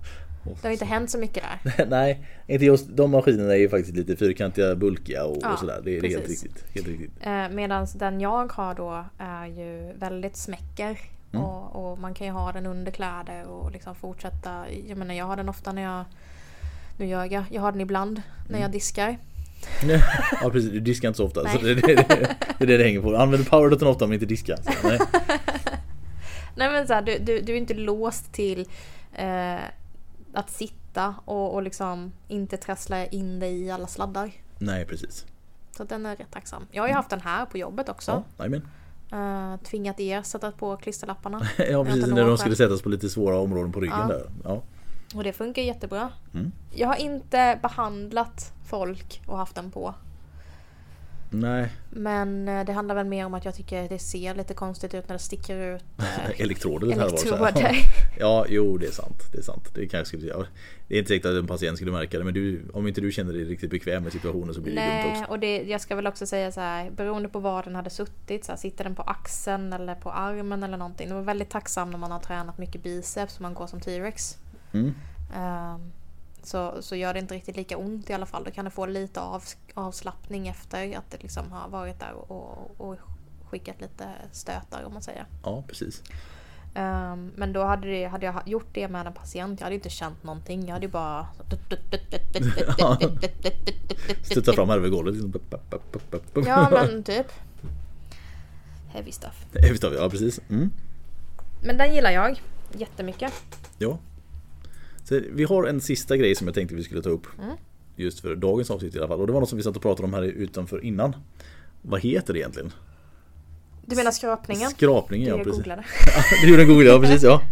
[0.43, 1.86] Det har inte hänt så mycket där.
[1.91, 5.80] Nej, inte just de maskinerna är ju faktiskt lite fyrkantiga, bulkiga och, Ja, och sådär.
[5.84, 6.43] Det, är helt precis.
[6.45, 6.64] riktigt.
[6.74, 7.11] Helt riktigt.
[7.20, 10.99] Eh, Medan den jag har då är ju väldigt smäcker.
[11.32, 11.45] Mm.
[11.45, 14.64] Och, och man kan ju ha den under kläder och liksom fortsätta.
[14.89, 16.05] Jag menar jag har den ofta när jag...
[16.99, 18.62] Nu gör jag, jag har den ibland när Mm.
[18.62, 19.18] jag diskar.
[20.43, 21.49] Ja precis, du diskar inte så ofta.
[21.49, 22.05] Så det, det, det,
[22.59, 23.16] det är det det hänger på.
[23.16, 24.57] Använder powerdoten ofta men inte diskar.
[24.57, 24.99] Så, nej.
[26.57, 28.61] Nej men så här, du, du, du är inte låst till
[29.14, 29.55] eh,
[30.39, 34.30] att sitta och, och liksom inte trassla in dig i alla sladdar.
[34.59, 35.26] nej, precis.
[35.76, 36.66] Så den är rätt tacksam.
[36.70, 38.11] Jag har ju haft den här på jobbet också.
[38.11, 38.62] Ja, nej, men.
[39.12, 41.41] Eh, tvingat er sätta på klisterlapparna.
[41.70, 44.07] ja precis, när de skulle sättas på lite svåra områden på ryggen Ja.
[44.07, 44.30] där.
[44.45, 44.62] Ja.
[45.14, 46.11] Och det funkar jättebra.
[46.34, 46.53] Mm.
[46.74, 49.95] Jag har inte behandlat folk och haft den på.
[51.31, 54.95] Nej, Men eh, det handlar väl mer om att jag tycker det ser lite konstigt
[54.95, 57.47] ut när det sticker ut eh, elektroder här var det så här.
[57.47, 57.76] elektroder.
[58.18, 59.22] Ja, jo det är sant.
[59.33, 59.74] Det är sant.
[59.74, 60.45] Det kanske skulle ja,
[60.89, 63.12] Det är inte säkert att en patient skulle märka det men du, om inte du
[63.12, 65.31] känner dig riktigt bekväm med situationen så blir det dumt också.
[65.31, 68.45] och det, jag ska väl också säga så här, beroende på var den hade suttit,
[68.45, 71.09] så här, sitter den på axeln eller på armen eller någonting.
[71.09, 74.39] Det var väldigt tacksam när man har tränat mycket biceps och man går som T-rex.
[74.72, 74.95] Mm.
[75.37, 75.93] Ehm,
[76.43, 78.45] så, så gör det inte riktigt lika ont i alla fall.
[78.45, 79.43] Då kan du få lite av,
[79.74, 82.97] avslappning efter att det liksom har varit där och, och,
[83.51, 85.26] skickat lite stötar om man säger.
[85.45, 86.03] Ja, precis.
[86.74, 89.91] Ehm, men då hade, det, hade jag gjort det med en patient, jag hade inte
[89.91, 90.66] känt någonting.
[90.66, 91.26] Jag hade bara...
[94.22, 95.14] Studsa fram här över golvet.
[95.14, 95.32] Liksom.
[96.47, 97.32] Ja men typ.
[98.89, 99.47] Heavy stuff.
[99.53, 100.41] Jag vet, Ja, precis.
[100.49, 100.70] Mm.
[101.62, 103.32] Men den gillar jag jättemycket.
[103.78, 103.99] Ja.
[105.09, 107.26] Så vi har en sista grej som jag tänkte vi skulle ta upp.
[107.42, 107.56] Mm.
[107.96, 109.20] Just för dagens avsnitt i alla fall.
[109.20, 111.16] Och det var något som vi satt och pratade om här utanför innan.
[111.82, 112.72] Vad heter det egentligen?
[113.86, 114.70] Du menar skrapningen?
[114.70, 115.59] Skrapningen, Det ja precis.
[115.62, 115.84] googlade.
[116.42, 117.42] du gjorde en google, ja precis ja.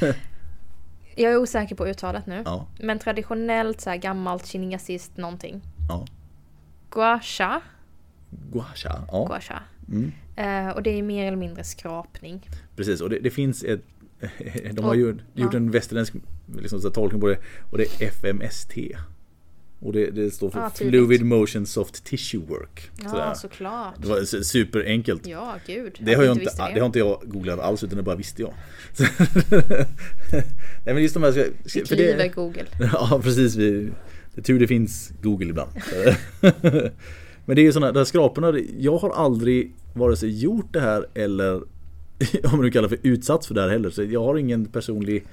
[1.16, 2.42] Jag är osäker på uttalet nu.
[2.44, 5.62] Ja, Men traditionellt så här gammalt kinesiskt någonting.
[5.88, 6.06] ja.
[6.90, 7.60] Gua sha.
[8.52, 9.04] Gua sha.
[9.12, 9.62] Ja, Gua sha.
[9.88, 10.12] mm.
[10.36, 12.48] Eh, och det är mer eller mindre skrapning.
[12.76, 13.00] precis.
[13.00, 13.80] Och det, det finns ett...
[14.72, 15.56] De har ju gjort ja.
[15.56, 16.14] en västerländsk
[16.56, 17.38] liksom, så tolkning på det.
[17.70, 18.72] Och det är FMST.
[19.80, 20.70] Och det, det står för Ah.
[20.70, 22.90] Fluid Motion Soft Tissue Work.
[23.02, 23.34] Ja, Sådär.
[23.34, 23.94] såklart.
[24.02, 25.26] Det var su- superenkelt.
[25.26, 25.98] Ja, gud.
[26.00, 28.42] Det har, jag inte, visste det har inte jag googlat alls utan det bara visste
[28.42, 28.54] jag.
[30.84, 31.32] Nej men just de här...
[31.32, 32.64] För kliver det, Google.
[32.92, 33.88] ja precis, vi,
[34.34, 35.70] det är tur det finns Google ibland.
[37.44, 41.06] men det är ju sådana där skraporna, jag har aldrig vare sig gjort det här
[41.14, 41.62] eller
[42.52, 43.90] om nu kallar för utsatt för det här heller.
[43.90, 45.26] Så jag har ingen personlig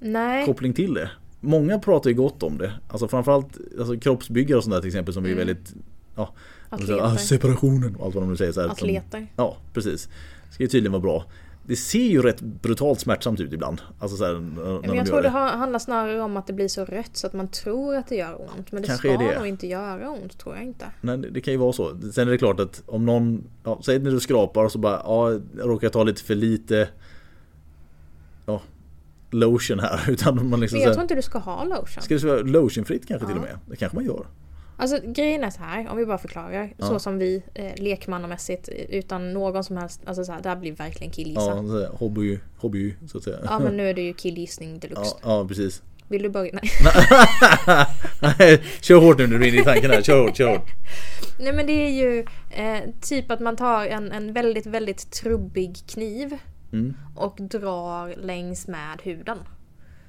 [0.00, 0.46] Nej.
[0.46, 1.10] koppling till det.
[1.40, 2.72] Många pratar ju gott om det.
[2.88, 5.38] Alltså framförallt alltså, kroppsbyggare och sånt där till exempel som är Mm.
[5.46, 5.74] väldigt
[6.16, 6.34] ja,
[6.68, 7.00] Atleter.
[7.02, 8.52] ah, separationen och allt vad de nu säger.
[8.52, 9.26] Så här, som- Atleter.
[9.36, 10.08] Ja, precis.
[10.50, 11.24] Ska ju tydligen vara bra.
[11.70, 13.80] Det ser ju rätt brutalt smärtsamt ut ibland.
[13.98, 15.22] Alltså så här, när, Men de jag gör tror det.
[15.22, 18.16] det handlar snarare om att det blir så rött så att man tror att det
[18.16, 18.72] gör ont.
[18.72, 19.38] Men det Kanske ska det.
[19.38, 20.84] nog inte göra ont, tror jag inte.
[21.00, 21.96] Nej, det kan ju vara så.
[22.14, 25.02] Sen är det klart att om någon, ja, säg när du skrapar och så bara,
[25.04, 26.88] ja, jag råkar ta lite för lite
[28.46, 28.62] ja,
[29.30, 30.00] lotion här.
[30.10, 32.02] Utan man liksom Men jag tror inte du ska ha lotion.
[32.02, 33.42] Ska det vara lotionfritt kanske till Ja.
[33.42, 33.58] och med?
[33.70, 34.26] Det kanske man gör.
[34.80, 36.72] Alltså grejen är så här, om vi bara förklarar.
[36.76, 36.86] Ja.
[36.86, 40.72] Så som vi eh, lekmannamässigt utan någon som helst, alltså så här, det här blir
[40.72, 41.54] verkligen Ja, killgissa.
[41.54, 43.38] här, hobby, hobby så att säga.
[43.44, 45.16] Ja men nu är det ju killgissning ja, deluxe.
[45.22, 45.82] ja, precis.
[46.08, 46.52] Vill du börja?
[46.52, 46.70] Nej.
[48.38, 50.02] Nej, kör hårt nu när du är inne i tanken här.
[50.02, 50.68] Kör hårt, kör hårt.
[51.40, 55.76] Nej men det är ju eh, typ att man tar en, en väldigt väldigt trubbig
[55.88, 56.36] kniv
[56.72, 56.94] Mm.
[57.16, 59.38] och drar längs med huden.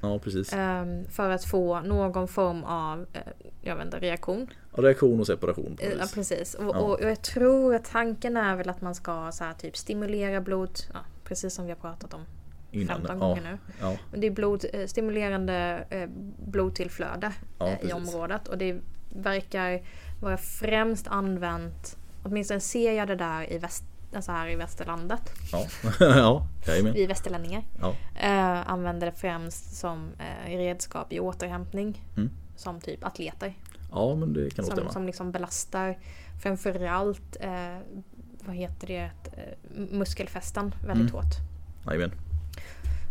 [0.02, 0.54] Ja, precis.
[0.54, 3.22] Ehm, för att få någon form av eh,
[3.62, 4.48] jag vet inte, reaktion.
[4.72, 5.76] Reaktion och separation.
[5.78, 6.54] på Eh, något Ja precis.
[6.54, 6.80] Och, Ja.
[6.80, 10.80] och jag tror att tanken är väl att man ska så här, typ stimulera blod,
[10.94, 12.26] ja, precis som vi har pratat om
[12.72, 13.42] Innan, 15 ja, gånger
[13.82, 13.98] nu.
[14.12, 15.84] Men det är blod, eh, stimulerande
[16.46, 17.94] blodtillflöde i precis.
[17.94, 18.80] området och det
[19.16, 19.82] verkar
[20.22, 23.84] vara främst använt, åtminstone ser jag det där i, väst,
[24.16, 25.66] alltså här i västerlandet, ja,
[26.00, 26.94] ja, jajamän.
[26.94, 27.64] vi västerlänningar.
[27.82, 32.04] Ja, Eh, använder det främst som eh, redskap i återhämtning.
[32.18, 32.30] Mm.
[32.56, 33.54] Som typ atleter.
[33.92, 34.92] ja, men det kan nog Som, stämma.
[34.92, 35.98] som liksom belastar
[36.44, 37.78] framförallt eh,
[38.46, 41.24] vad heter det, eh, muskelfästen väldigt Mm.
[41.24, 41.34] hårt.
[41.86, 42.12] Jajamän.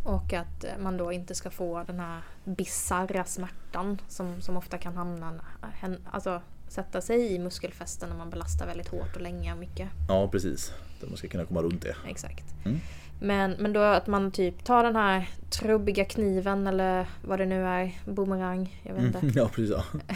[0.05, 4.79] Och att eh, man då inte ska få den här bisarra smärtan som, som ofta
[4.79, 5.33] kan hamna,
[5.81, 9.89] hän- alltså sätta sig i muskelfästen när man belastar väldigt hårt och länge och mycket.
[10.09, 10.73] Ja, precis.
[11.01, 11.97] Så Man ska kunna komma runt det.
[12.09, 12.45] Exakt.
[12.65, 12.79] Mm.
[13.21, 17.67] Men, men då att man typ tar den här trubbiga kniven eller vad det nu
[17.67, 19.19] är, boomerang, jag vet inte.
[19.19, 19.71] Mm, ja, precis.
[19.71, 19.85] Ja.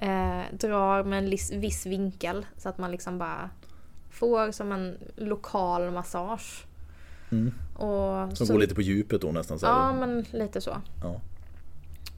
[0.00, 1.30] Eh, drar med en
[1.60, 3.50] viss vinkel så att man liksom bara
[4.10, 6.66] får som en lokal massage.
[7.30, 7.52] Mm.
[7.74, 9.58] Och Som så- går lite på djupet då nästan.
[9.58, 9.66] Så.
[9.66, 10.76] Ja men lite så.
[11.02, 11.20] Ja.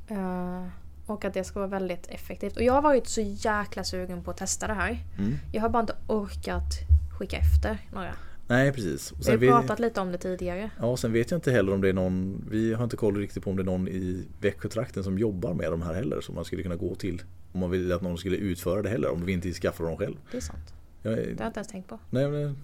[0.09, 0.67] Eh,
[1.11, 2.57] och att det ska vara väldigt effektivt.
[2.57, 4.99] Och jag har varit så jäkla sugen på att testa det här.
[5.19, 5.35] Mm.
[5.53, 6.75] Jag har bara inte orkat
[7.19, 8.15] skicka efter några.
[8.47, 9.13] Nej, precis.
[9.13, 10.71] Och Vi har pratat lite om det tidigare.
[10.81, 13.45] ja, sen vet jag inte heller om det är någon, vi har inte koll riktigt
[13.45, 16.21] på om det är någon i Växjötrakten som jobbar med de här heller.
[16.21, 19.11] Som man skulle kunna gå till om man vill att någon skulle utföra det heller.
[19.11, 20.17] Om vi inte skaffar dem själv.
[20.31, 20.75] Det är sant.
[21.03, 21.99] Jag, Det har jag inte ens tänkt på.
[22.11, 22.57] nej, men,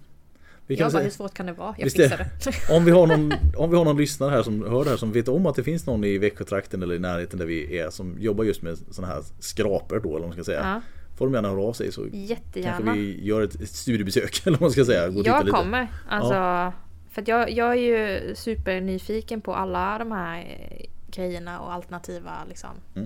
[0.67, 1.75] vi Jag kan bara, säga, hur svårt kan det vara?
[1.79, 2.51] Jag Visst fixar det.
[2.77, 5.13] om, vi har någon, om vi har någon lyssnare här som hör det här som
[5.13, 8.17] vet om att det finns någon i Växjötrakten eller i närheten där vi är som
[8.19, 10.61] jobbar just med sådana här skrapor då eller vad man ska säga.
[10.61, 10.81] Ja,
[11.17, 12.93] Får de gärna höra av sig så kanske jättegärna.
[12.93, 15.09] vi gör ett, ett studiebesök eller vad man ska säga.
[15.09, 15.89] Gå Jag kommer.
[16.09, 16.73] Alltså,
[17.11, 22.45] För att jag, jag är ju supernyfiken på alla de här eh, grejerna och alternativa
[22.49, 22.71] liksom.
[22.95, 23.03] Ja,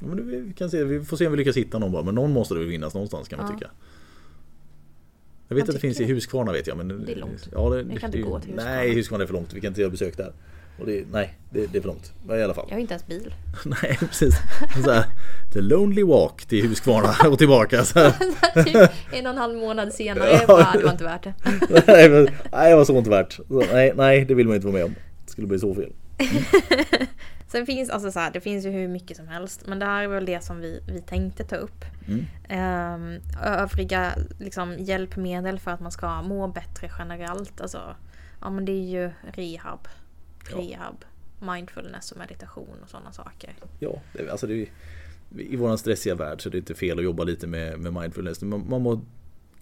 [0.00, 2.02] men vi, kan se, vi får se om vi lyckas hitta någon bara.
[2.02, 3.58] Men någon måste det väl finnas någonstans kan man Ja.
[3.58, 3.70] tycka.
[5.48, 6.04] Jag vet att det finns i.
[6.04, 6.76] Huskvarna vet jag.
[6.76, 7.48] Men Det är långt.
[7.52, 8.76] Ja, det, Vi kan inte gå till Huskvarna.
[8.76, 9.52] Nej, Huskvarna är för långt.
[9.54, 10.32] Vi kan inte göra besök där.
[10.86, 12.12] Det, nej, det, det är för långt.
[12.26, 12.66] Men I alla fall.
[12.68, 13.34] Jag har inte ens bil.
[13.64, 14.34] nej, precis.
[14.84, 15.04] Så här,
[15.52, 17.84] the lonely walk till Huskvarna och tillbaka.
[17.84, 18.10] Så
[18.64, 18.74] typ
[19.12, 20.38] en och en halv månad senare, Ja.
[20.38, 21.34] jag bara, det var inte värt det.
[21.86, 23.32] nej, men, nej, det var så inte värt.
[23.32, 24.94] Så, nej, nej, det vill man inte vara med om.
[25.24, 25.92] Det skulle bli så fel.
[27.46, 29.66] Sen finns alltså så här, det finns ju hur mycket som helst.
[29.66, 31.84] Men det här är väl det som vi, vi tänkte ta upp.
[32.08, 32.24] Mm.
[32.48, 37.60] Ehm, övriga liksom, hjälpmedel för att man ska må bättre generellt.
[37.60, 37.96] Alltså,
[38.40, 39.88] ja men det är ju rehab.
[40.50, 40.56] Ja.
[40.56, 41.04] Rehab,
[41.40, 43.54] mindfulness och meditation och sådana saker.
[43.78, 44.68] Ja, det, alltså det,
[45.38, 48.42] i våran stressiga värld så är det inte fel att jobba lite med, med mindfulness.
[48.42, 49.00] Man, man må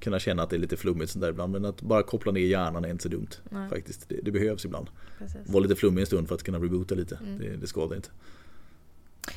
[0.03, 1.53] kunna känna att det är lite flummigt sånt där ibland.
[1.53, 3.28] Men att bara koppla ner hjärnan är inte så dumt.
[3.50, 3.68] Nej.
[3.68, 4.09] Faktiskt.
[4.09, 4.86] Det, det behövs ibland.
[5.18, 5.40] Precis.
[5.46, 7.18] Vara lite flummig en stund för att kunna reboota lite.
[7.22, 7.38] Mm.
[7.38, 8.09] Det, det skadar inte.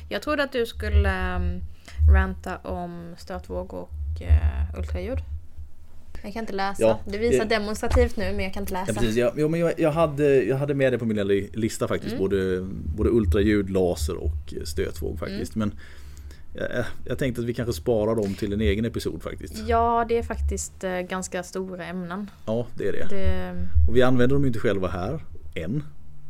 [0.08, 1.60] Jag trodde att du skulle um,
[2.14, 3.90] ranta om stötvåg och
[4.20, 5.18] uh, ultraljud.
[6.22, 6.82] Jag kan inte läsa.
[6.82, 8.92] Ja, du visar det- demonstrativt nu men jag kan inte läsa.
[8.92, 9.16] Ja, precis.
[9.16, 12.12] Jag, men jag, jag, hade, jag hade med det på min lista faktiskt.
[12.12, 12.22] Mm.
[12.24, 15.56] Både, både ultraljud, laser och stötvåg faktiskt.
[15.56, 15.68] Mm.
[15.68, 15.78] Men
[16.56, 19.68] jag, jag tänkte att vi kanske sparar dem till en egen episod faktiskt.
[19.68, 22.30] Ja, det är faktiskt eh, ganska stora ämnen.
[22.46, 23.06] Ja, det är det.
[23.10, 23.52] Det,
[23.88, 25.82] Och vi använder dem inte själva här än.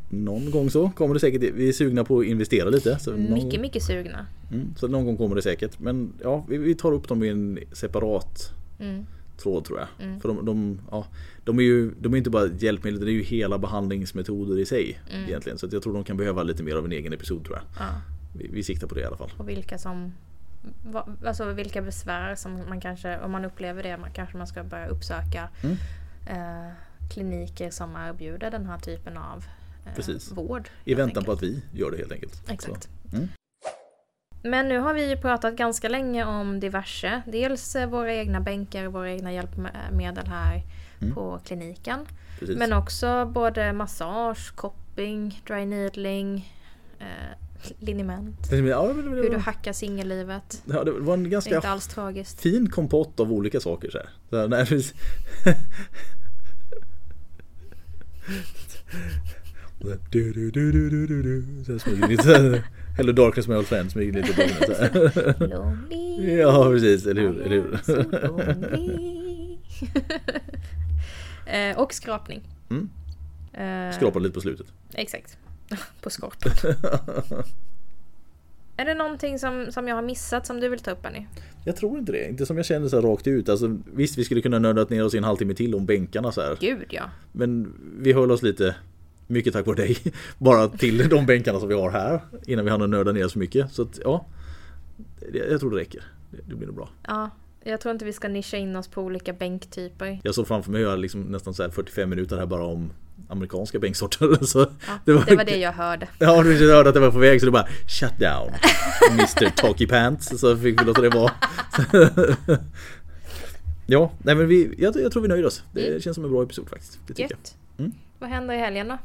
[0.09, 1.43] Någon gång så kommer det säkert.
[1.55, 2.99] Vi är sugna på att investera lite.
[2.99, 4.27] Så någon, mycket, mycket sugna.
[4.53, 5.79] Mm, så någon gång kommer det säkert.
[5.79, 9.07] Men ja, vi, tar upp dem i en separat Mm.
[9.43, 10.07] tråd tror jag.
[10.07, 10.20] Mm.
[10.20, 11.07] För de, de, ja,
[11.45, 15.01] de är ju de är inte bara hjälpmedel, det är ju hela behandlingsmetoder i sig.
[15.12, 15.29] Mm.
[15.29, 15.59] Egentligen.
[15.59, 17.87] Så jag tror de kan behöva lite mer av en egen episod tror jag.
[17.87, 18.01] Ja.
[18.39, 19.32] Vi, vi siktar på det i alla fall.
[19.39, 20.12] Och vilka som...
[21.26, 24.87] Alltså vilka besvär som man kanske, om man upplever det, man kanske man ska börja
[24.87, 25.76] uppsöka Mm.
[26.26, 26.72] eh,
[27.14, 29.45] kliniker som erbjuder den här typen av
[29.87, 30.32] eh, Precis.
[30.32, 30.68] vård.
[30.84, 31.43] I väntan på enkelt.
[31.43, 32.51] att vi gör det helt enkelt.
[32.51, 32.89] Exakt.
[33.12, 33.28] Mm.
[34.43, 37.22] Men nu har vi ju pratat ganska länge om diverse.
[37.26, 40.62] Dels eh, våra egna bänkar och våra egna hjälpmedel här
[41.03, 41.14] Mm.
[41.14, 42.07] på kliniken.
[42.39, 42.57] Precis.
[42.59, 46.53] Men också både massage, kopping, dry needling,
[46.99, 47.07] eh,
[47.79, 48.49] liniment.
[48.51, 50.62] ja, Hur du hackar singellivet.
[50.64, 52.41] ja, det var en ganska inte alls tragiskt.
[52.41, 53.91] fin kompott av olika saker.
[53.91, 54.09] Så här.
[54.31, 54.67] Så här, nej,
[60.11, 61.64] du, du, du, du, du, du, du.
[61.64, 62.62] Så här smyger lite.
[62.97, 65.45] Hello Darkness My Old Friend smyger lite på.
[65.47, 66.37] Lonely.
[66.39, 67.41] Ja precis, eller hur?
[67.43, 67.79] Eller hur?
[67.83, 67.93] so
[71.51, 72.43] eh, och skrapning.
[72.71, 72.89] Mm.
[73.53, 74.67] Eh, Skrapade lite på slutet.
[74.95, 75.39] Exakt.
[76.01, 76.53] På skorpan.
[78.77, 81.27] Är det någonting som, som jag har missat som du vill ta upp Annie?
[81.64, 82.29] Jag tror inte det.
[82.29, 83.49] Inte som jag känner så här rakt ut.
[83.49, 86.41] Alltså, visst, vi skulle kunna nörda ner oss i en halvtimme till om bänkarna så
[86.41, 86.57] här.
[86.61, 87.11] Gud ja.
[87.33, 88.77] Men vi höll oss lite,
[89.27, 89.97] mycket tack vare dig,
[90.39, 92.21] bara till de bänkarna som vi har här.
[92.47, 93.73] Innan vi hann nörda ner oss mycket.
[93.73, 94.27] Så att, ja,
[95.51, 96.03] jag tror det räcker.
[96.31, 96.89] Det, blir nog bra.
[97.07, 97.31] Ja,
[97.64, 100.21] jag tror inte vi ska nischa in oss på olika bänktyper.
[100.23, 102.91] Jag såg framför mig att jag liksom nästan så här 45 minuter här bara om
[103.29, 104.45] amerikanska bänksorter.
[104.45, 104.67] Så Ja,
[105.05, 106.09] det, var, det var det jag hörde.
[106.19, 108.53] Ja, du hörde att det var på väg så det bara Shut down
[109.11, 111.33] Mr Talky Pants Så fick vi låta det vara
[113.87, 115.62] Ja, nej men vi, jag, jag tror vi nöjer oss.
[115.73, 116.01] Det Mm.
[116.01, 116.99] känns som en bra episod faktiskt.
[117.07, 117.37] Det tycker
[117.77, 117.85] jag.
[117.87, 117.93] Mm.
[118.19, 118.99] Vad händer i helgen då?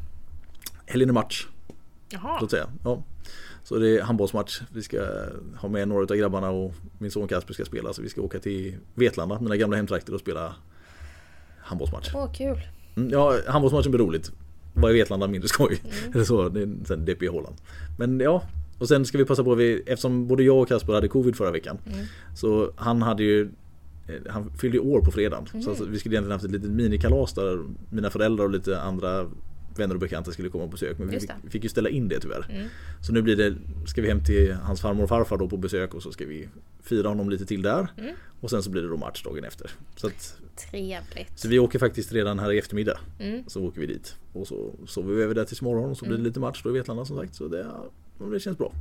[0.85, 1.47] Helgen är match,
[2.09, 2.39] Jaha.
[2.39, 2.67] så att säga.
[2.83, 3.03] Ja.
[3.63, 4.61] Så det är handbollsmatch.
[4.73, 4.97] Vi ska
[5.57, 7.93] ha med några av grabbarna och min son Kasper ska spela.
[7.93, 10.55] Så vi ska åka till Vetlanda, mina gamla hemtrakter och spela
[11.59, 12.11] handbollsmatch.
[12.13, 12.57] Åh, kul.
[12.95, 14.31] Mm, ja, handbollsmatchen blir roligt.
[14.73, 15.81] Vad i Vetlanda mindre skoj.
[16.13, 17.55] Eller så, är sen deppig i Holland.
[17.97, 18.43] Men ja,
[18.79, 21.51] och sen ska vi passa på, vi, eftersom både jag och Kasper hade covid förra
[21.51, 21.77] veckan.
[21.85, 22.05] Mm.
[22.35, 23.49] Så han hade ju
[24.07, 25.61] eh, han fyllde år på fredagen.
[25.63, 29.25] Så alltså, vi skulle egentligen haft ett litet minikalas där mina föräldrar och lite andra
[29.81, 30.97] vänner och bekanta skulle komma på besök.
[30.97, 32.45] Men vi fick, fick ju ställa in det tyvärr.
[32.49, 32.67] Mm.
[33.01, 33.55] Så nu blir det,
[33.87, 36.49] ska vi hem till hans farmor och farfar då på besök och så ska vi
[36.83, 37.87] fira honom lite till där.
[37.97, 38.15] Mm.
[38.41, 39.71] Och sen så blir det då match dagen efter.
[39.95, 41.39] Så, att, Trevligt.
[41.39, 42.99] så vi åker faktiskt redan här i eftermiddag.
[43.19, 43.43] Mm.
[43.47, 44.15] Så åker vi dit.
[44.33, 46.69] Och så sover vi över där tills morgon och så blir det lite match då
[46.69, 47.35] i Vetlanda som sagt.
[47.35, 47.67] Så det,
[48.31, 48.73] det känns bra.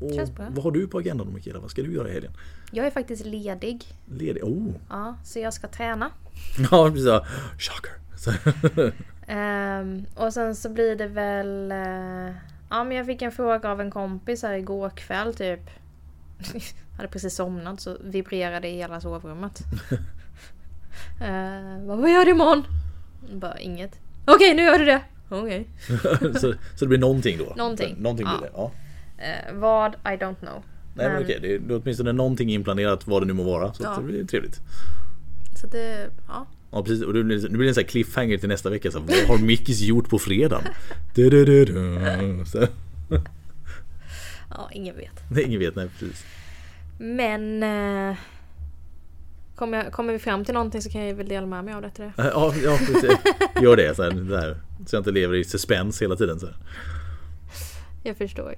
[0.00, 0.12] Och.
[0.50, 1.60] Vad har du på agendan då Mikaela?
[1.60, 2.32] Vad ska du göra i helgen?
[2.72, 3.84] Jag är faktiskt ledig.
[4.18, 4.44] Ledig?
[4.44, 4.74] Oh!
[4.88, 6.10] Ja, så jag ska träna.
[6.70, 7.10] Ja precis.
[7.58, 7.92] Shocker!
[9.28, 11.72] Ehm, och sen så blir det väl...
[11.72, 12.34] eh,
[12.70, 15.60] ja men jag fick en fråga av en kompis här igår kväll typ.
[16.96, 19.60] hade precis somnat så vibrerade i hela sovrummet.
[21.20, 22.64] uh, vad gör du imorgon?
[23.32, 23.98] Bara inget.
[24.24, 25.00] Okej nu gör du det!
[25.28, 25.68] Okej.
[26.34, 27.52] så, så det blir någonting då?
[27.56, 27.96] Någonting.
[27.98, 28.72] Någonting blir Ja.
[29.16, 29.22] det?
[29.22, 29.24] Ja.
[29.24, 29.94] Eh, vad?
[29.94, 30.62] I don't know.
[30.94, 33.72] Nej men, okej, det är det är åtminstone någonting inplanerat vad det nu må vara.
[33.72, 33.94] Så Ja.
[33.98, 34.60] det blir trevligt.
[35.60, 36.46] Så det, ja.
[36.70, 38.90] Ja precis, och nu blir det en sån här cliffhanger till nästa vecka.
[38.90, 40.18] Så, vad har Mickis gjort på?
[41.14, 42.44] Du, du, du, du.
[42.46, 42.66] Så,
[44.50, 45.22] Ja, ingen vet.
[45.30, 46.24] nej, ingen vet, nej precis.
[46.98, 47.62] Men...
[47.62, 48.16] eh,
[49.56, 51.82] kommer, jag, kommer vi fram till någonting så kan jag väl dela med mig av
[51.82, 52.12] det till det.
[52.16, 53.10] Ja, ja precis.
[53.62, 56.40] Gör det så, här, där, så jag inte lever i suspens hela tiden.
[56.40, 56.46] Så.
[56.46, 56.56] här.
[58.02, 58.54] Jag förstår.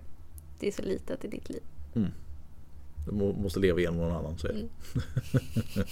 [0.60, 1.60] Det är så litet i ditt liv.
[3.06, 4.38] Jag må- måste leva igenom någon annan.
[4.38, 4.68] Så är det.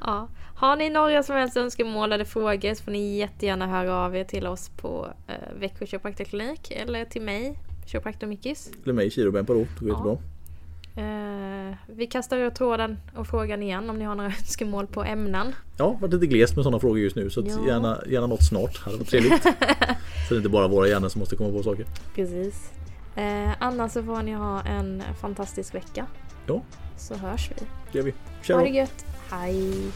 [0.00, 0.28] Ja.
[0.56, 4.24] Har ni några som helst önskemål eller frågor så får ni jättegärna höra av er
[4.24, 8.70] till oss på eh, Växjö kiropraktorklinik eller till mig, kiropraktor Mickis.
[8.84, 9.54] Eller mig, Kiroben då.
[9.54, 9.88] Det går Ja.
[9.88, 10.18] jättebra.
[10.96, 15.54] Eh, vi kastar ut tråden och frågan igen om ni har några önskemål på ämnen.
[15.78, 17.30] Ja, varit lite glest med sådana frågor just nu.
[17.30, 17.66] Så Ja.
[17.66, 18.76] gärna, gärna något snart.
[18.78, 19.42] Hade varit trevligt.
[19.42, 19.48] så
[20.28, 21.86] det är inte bara våra hjärnor som måste komma på saker.
[22.14, 22.70] Precis.
[23.16, 26.06] Eh, annars så får ni ha en fantastisk vecka.
[26.46, 26.62] Ja,
[26.96, 27.54] Så hörs vi.
[27.92, 28.10] det gör vi.
[28.10, 28.70] Ha Tja det då.
[28.74, 29.06] gött.
[29.30, 29.92] Hej!